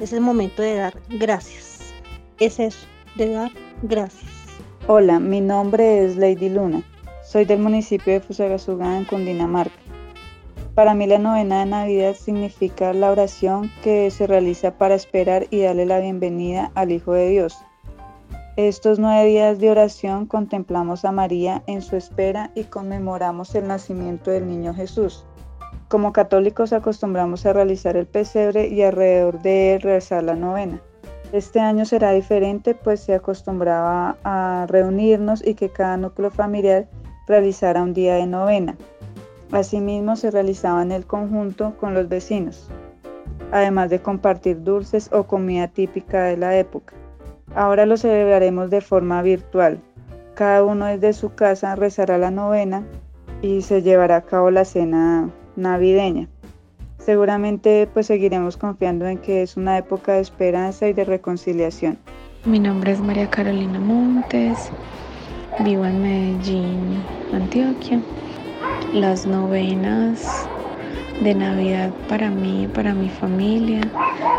es 0.00 0.12
el 0.12 0.20
momento 0.20 0.60
de 0.60 0.74
dar 0.74 1.00
gracias. 1.08 1.94
Es 2.38 2.60
eso, 2.60 2.86
de 3.16 3.30
dar 3.30 3.50
gracias. 3.82 4.30
Hola, 4.86 5.18
mi 5.18 5.40
nombre 5.40 6.04
es 6.04 6.16
Lady 6.16 6.48
Luna. 6.48 6.82
Soy 7.24 7.44
del 7.44 7.58
municipio 7.58 8.12
de 8.12 8.20
Fusagasugá 8.20 8.96
en 8.96 9.04
Cundinamarca. 9.04 9.74
Para 10.74 10.94
mí 10.94 11.06
la 11.06 11.18
novena 11.18 11.60
de 11.60 11.66
Navidad 11.66 12.14
significa 12.14 12.92
la 12.92 13.10
oración 13.10 13.70
que 13.82 14.10
se 14.10 14.26
realiza 14.26 14.76
para 14.76 14.94
esperar 14.94 15.46
y 15.50 15.62
darle 15.62 15.86
la 15.86 16.00
bienvenida 16.00 16.70
al 16.74 16.92
Hijo 16.92 17.14
de 17.14 17.30
Dios. 17.30 17.56
Estos 18.56 18.98
nueve 18.98 19.28
días 19.28 19.58
de 19.58 19.70
oración 19.70 20.26
contemplamos 20.26 21.04
a 21.04 21.12
María 21.12 21.62
en 21.66 21.82
su 21.82 21.96
espera 21.96 22.50
y 22.54 22.64
conmemoramos 22.64 23.54
el 23.54 23.66
nacimiento 23.66 24.30
del 24.30 24.46
niño 24.46 24.74
Jesús. 24.74 25.24
Como 25.88 26.12
católicos 26.12 26.72
acostumbramos 26.72 27.46
a 27.46 27.52
realizar 27.52 27.96
el 27.96 28.06
pesebre 28.06 28.68
y 28.68 28.82
alrededor 28.82 29.40
de 29.40 29.74
él 29.74 29.82
rezar 29.82 30.24
la 30.24 30.34
novena. 30.34 30.82
Este 31.36 31.60
año 31.60 31.84
será 31.84 32.12
diferente 32.12 32.74
pues 32.74 33.00
se 33.00 33.12
acostumbraba 33.12 34.16
a 34.24 34.64
reunirnos 34.70 35.46
y 35.46 35.52
que 35.52 35.68
cada 35.68 35.98
núcleo 35.98 36.30
familiar 36.30 36.88
realizara 37.28 37.82
un 37.82 37.92
día 37.92 38.14
de 38.14 38.26
novena. 38.26 38.74
Asimismo 39.52 40.16
se 40.16 40.30
realizaba 40.30 40.80
en 40.80 40.92
el 40.92 41.04
conjunto 41.04 41.76
con 41.78 41.92
los 41.92 42.08
vecinos, 42.08 42.70
además 43.52 43.90
de 43.90 44.00
compartir 44.00 44.62
dulces 44.64 45.12
o 45.12 45.24
comida 45.24 45.68
típica 45.68 46.24
de 46.24 46.38
la 46.38 46.56
época. 46.56 46.94
Ahora 47.54 47.84
lo 47.84 47.98
celebraremos 47.98 48.70
de 48.70 48.80
forma 48.80 49.20
virtual. 49.20 49.78
Cada 50.32 50.64
uno 50.64 50.86
desde 50.86 51.12
su 51.12 51.34
casa 51.34 51.76
rezará 51.76 52.16
la 52.16 52.30
novena 52.30 52.86
y 53.42 53.60
se 53.60 53.82
llevará 53.82 54.16
a 54.16 54.22
cabo 54.22 54.50
la 54.50 54.64
cena 54.64 55.28
navideña. 55.54 56.30
Seguramente 57.06 57.88
pues 57.94 58.08
seguiremos 58.08 58.56
confiando 58.56 59.06
en 59.06 59.18
que 59.18 59.40
es 59.42 59.56
una 59.56 59.78
época 59.78 60.14
de 60.14 60.22
esperanza 60.22 60.88
y 60.88 60.92
de 60.92 61.04
reconciliación. 61.04 61.96
Mi 62.44 62.58
nombre 62.58 62.90
es 62.90 62.98
María 62.98 63.30
Carolina 63.30 63.78
Montes, 63.78 64.72
vivo 65.60 65.86
en 65.86 66.02
Medellín, 66.02 67.00
Antioquia. 67.32 68.00
Las 68.92 69.24
novenas 69.24 70.48
de 71.22 71.32
Navidad 71.32 71.92
para 72.08 72.28
mí, 72.28 72.68
para 72.74 72.92
mi 72.92 73.08
familia, 73.08 73.82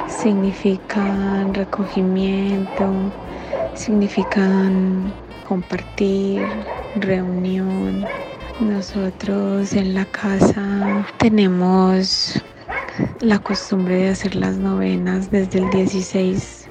significan 0.10 1.54
recogimiento, 1.54 2.92
significan 3.76 5.14
compartir, 5.48 6.46
reunión. 7.00 8.06
Nosotros 8.60 9.72
en 9.72 9.94
la 9.94 10.04
casa 10.04 11.08
tenemos 11.18 12.44
la 13.22 13.40
costumbre 13.40 13.96
de 13.96 14.10
hacer 14.10 14.36
las 14.36 14.58
novenas 14.58 15.32
desde 15.32 15.60
el 15.60 15.70
16 15.70 16.68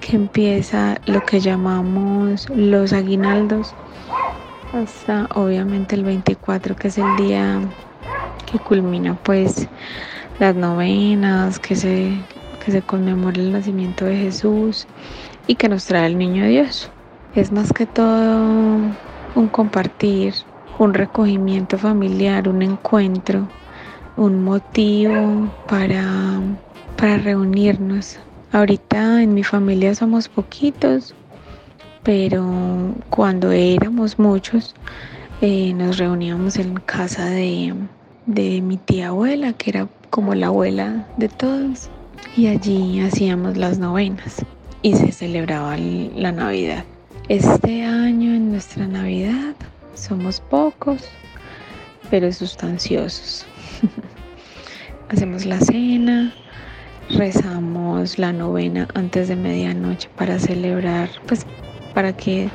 que 0.00 0.16
empieza 0.16 1.00
lo 1.06 1.22
que 1.22 1.40
llamamos 1.40 2.48
los 2.50 2.92
aguinaldos 2.92 3.74
hasta 4.72 5.26
obviamente 5.34 5.94
el 5.94 6.04
24 6.04 6.76
que 6.76 6.88
es 6.88 6.98
el 6.98 7.16
día 7.16 7.60
que 8.46 8.58
culmina 8.58 9.14
pues 9.22 9.68
las 10.38 10.54
novenas, 10.54 11.58
que 11.58 11.76
se, 11.76 12.12
que 12.64 12.72
se 12.72 12.82
conmemora 12.82 13.40
el 13.40 13.52
nacimiento 13.52 14.04
de 14.04 14.16
Jesús 14.16 14.86
y 15.46 15.54
que 15.54 15.68
nos 15.68 15.86
trae 15.86 16.06
el 16.06 16.18
niño 16.18 16.46
Dios. 16.46 16.90
Es 17.34 17.52
más 17.52 17.72
que 17.72 17.86
todo 17.86 18.78
un 19.34 19.48
compartir, 19.50 20.34
un 20.78 20.94
recogimiento 20.94 21.78
familiar, 21.78 22.48
un 22.48 22.62
encuentro, 22.62 23.48
un 24.16 24.44
motivo 24.44 25.50
para, 25.68 26.40
para 26.96 27.18
reunirnos. 27.18 28.18
Ahorita 28.52 29.22
en 29.22 29.34
mi 29.34 29.42
familia 29.42 29.94
somos 29.94 30.28
poquitos, 30.28 31.14
pero 32.02 32.94
cuando 33.10 33.50
éramos 33.50 34.18
muchos 34.18 34.74
eh, 35.42 35.74
nos 35.74 35.98
reuníamos 35.98 36.56
en 36.56 36.76
casa 36.76 37.26
de, 37.26 37.74
mi 38.26 38.76
tía 38.78 39.08
abuela, 39.08 39.52
que 39.52 39.70
era 39.70 39.88
como 40.08 40.34
la 40.34 40.46
abuela 40.46 41.06
de 41.18 41.28
todos, 41.28 41.90
y 42.36 42.46
allí 42.46 43.00
hacíamos 43.00 43.56
las 43.56 43.78
novenas 43.78 44.44
y 44.80 44.94
se 44.94 45.12
celebraba 45.12 45.76
la 45.76 46.32
Navidad. 46.32 46.84
Este 47.28 47.84
año 47.84 48.34
en 48.34 48.52
nuestra 48.52 48.86
Navidad 48.86 49.54
somos 49.94 50.40
pocos, 50.40 51.02
pero 52.08 52.32
sustanciosos. 52.32 53.44
Hacemos 55.08 55.44
la 55.44 55.60
cena, 55.60 56.32
rezamos 57.10 58.18
la 58.18 58.32
novena 58.32 58.88
antes 58.94 59.28
de 59.28 59.36
medianoche 59.36 60.08
para 60.16 60.38
celebrar, 60.38 61.08
pues 61.26 61.46
para 61.94 62.12
que 62.12 62.48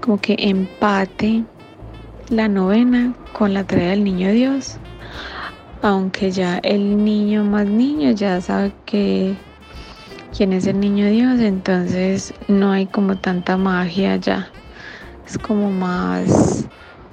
como 0.00 0.18
que 0.18 0.36
empate 0.38 1.44
la 2.28 2.48
novena 2.48 3.14
con 3.32 3.54
la 3.54 3.64
traída 3.64 3.90
del 3.90 4.04
niño 4.04 4.30
Dios. 4.32 4.76
Aunque 5.80 6.30
ya 6.30 6.58
el 6.58 7.04
niño 7.04 7.44
más 7.44 7.66
niño 7.66 8.10
ya 8.10 8.40
sabe 8.40 8.72
que 8.84 9.34
quién 10.36 10.52
es 10.52 10.66
el 10.66 10.80
niño 10.80 11.08
Dios, 11.10 11.40
entonces 11.40 12.34
no 12.48 12.72
hay 12.72 12.86
como 12.86 13.16
tanta 13.16 13.56
magia 13.56 14.16
ya. 14.16 14.48
Es 15.26 15.38
como 15.38 15.70
más 15.70 16.66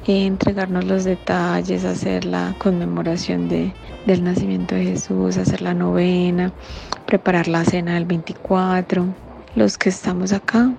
entregarnos 0.07 0.85
los 0.85 1.03
detalles, 1.03 1.83
hacer 1.83 2.25
la 2.25 2.53
conmemoración 2.59 3.49
de, 3.49 3.73
del 4.05 4.23
nacimiento 4.23 4.75
de 4.75 4.85
Jesús, 4.85 5.37
hacer 5.37 5.61
la 5.61 5.73
novena, 5.73 6.51
preparar 7.05 7.47
la 7.47 7.63
cena 7.65 7.95
del 7.95 8.05
24. 8.05 9.05
Los 9.55 9.77
que 9.77 9.89
estamos 9.89 10.33
acá 10.33 10.71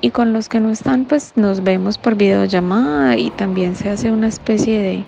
y 0.00 0.10
con 0.10 0.32
los 0.32 0.48
que 0.48 0.60
no 0.60 0.70
están 0.70 1.04
pues 1.06 1.32
nos 1.36 1.62
vemos 1.62 1.98
por 1.98 2.14
videollamada 2.14 3.16
y 3.16 3.30
también 3.30 3.74
se 3.76 3.90
hace 3.90 4.10
una 4.10 4.28
especie 4.28 4.80
de, 4.80 5.04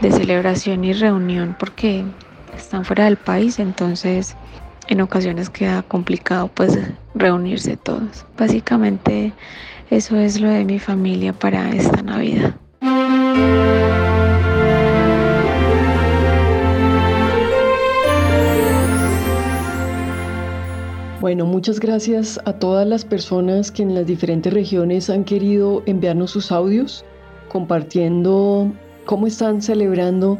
de 0.00 0.12
celebración 0.12 0.84
y 0.84 0.92
reunión 0.92 1.56
porque 1.58 2.04
están 2.56 2.84
fuera 2.84 3.04
del 3.04 3.16
país, 3.16 3.58
entonces 3.58 4.36
en 4.88 5.00
ocasiones 5.00 5.50
queda 5.50 5.82
complicado 5.82 6.48
pues 6.48 6.78
reunirse 7.14 7.76
todos. 7.76 8.26
Básicamente 8.38 9.32
eso 9.90 10.16
es 10.16 10.40
lo 10.40 10.48
de 10.48 10.64
mi 10.64 10.78
familia 10.78 11.32
para 11.32 11.70
esta 11.70 12.02
Navidad. 12.02 12.59
Bueno, 21.20 21.44
muchas 21.44 21.80
gracias 21.80 22.40
a 22.44 22.54
todas 22.54 22.86
las 22.86 23.04
personas 23.04 23.70
que 23.70 23.82
en 23.82 23.94
las 23.94 24.06
diferentes 24.06 24.52
regiones 24.52 25.10
han 25.10 25.24
querido 25.24 25.82
enviarnos 25.84 26.30
sus 26.30 26.50
audios, 26.50 27.04
compartiendo 27.50 28.72
cómo 29.04 29.26
están 29.26 29.60
celebrando 29.60 30.38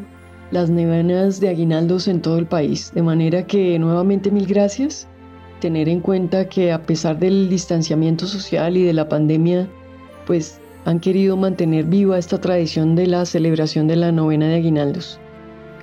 las 0.51 0.69
nevanas 0.69 1.39
de 1.39 1.49
aguinaldos 1.49 2.07
en 2.07 2.21
todo 2.21 2.39
el 2.39 2.47
país. 2.47 2.91
De 2.95 3.03
manera 3.03 3.45
que 3.45 3.77
nuevamente 3.77 4.31
mil 4.31 4.47
gracias. 4.47 5.07
Tener 5.59 5.87
en 5.87 5.99
cuenta 5.99 6.49
que 6.49 6.71
a 6.71 6.81
pesar 6.81 7.19
del 7.19 7.47
distanciamiento 7.47 8.25
social 8.25 8.75
y 8.75 8.83
de 8.83 8.93
la 8.93 9.07
pandemia, 9.07 9.69
pues 10.25 10.60
han 10.85 10.99
querido 10.99 11.37
mantener 11.37 11.85
viva 11.85 12.17
esta 12.17 12.39
tradición 12.39 12.95
de 12.95 13.07
la 13.07 13.25
celebración 13.25 13.87
de 13.87 13.95
la 13.95 14.11
novena 14.11 14.47
de 14.47 14.55
aguinaldos. 14.55 15.19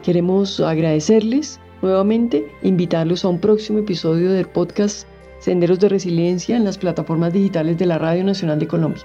Queremos 0.03 0.61
agradecerles 0.61 1.61
Nuevamente, 1.81 2.51
invitarlos 2.63 3.25
a 3.25 3.29
un 3.29 3.39
próximo 3.39 3.79
episodio 3.79 4.33
del 4.33 4.49
podcast 4.49 5.07
Senderos 5.39 5.79
de 5.79 5.89
Resiliencia 5.89 6.57
en 6.57 6.65
las 6.65 6.77
plataformas 6.77 7.33
digitales 7.33 7.79
de 7.79 7.87
la 7.87 7.99
Radio 7.99 8.25
Nacional 8.25 8.59
de 8.59 8.67
Colombia. 8.67 9.05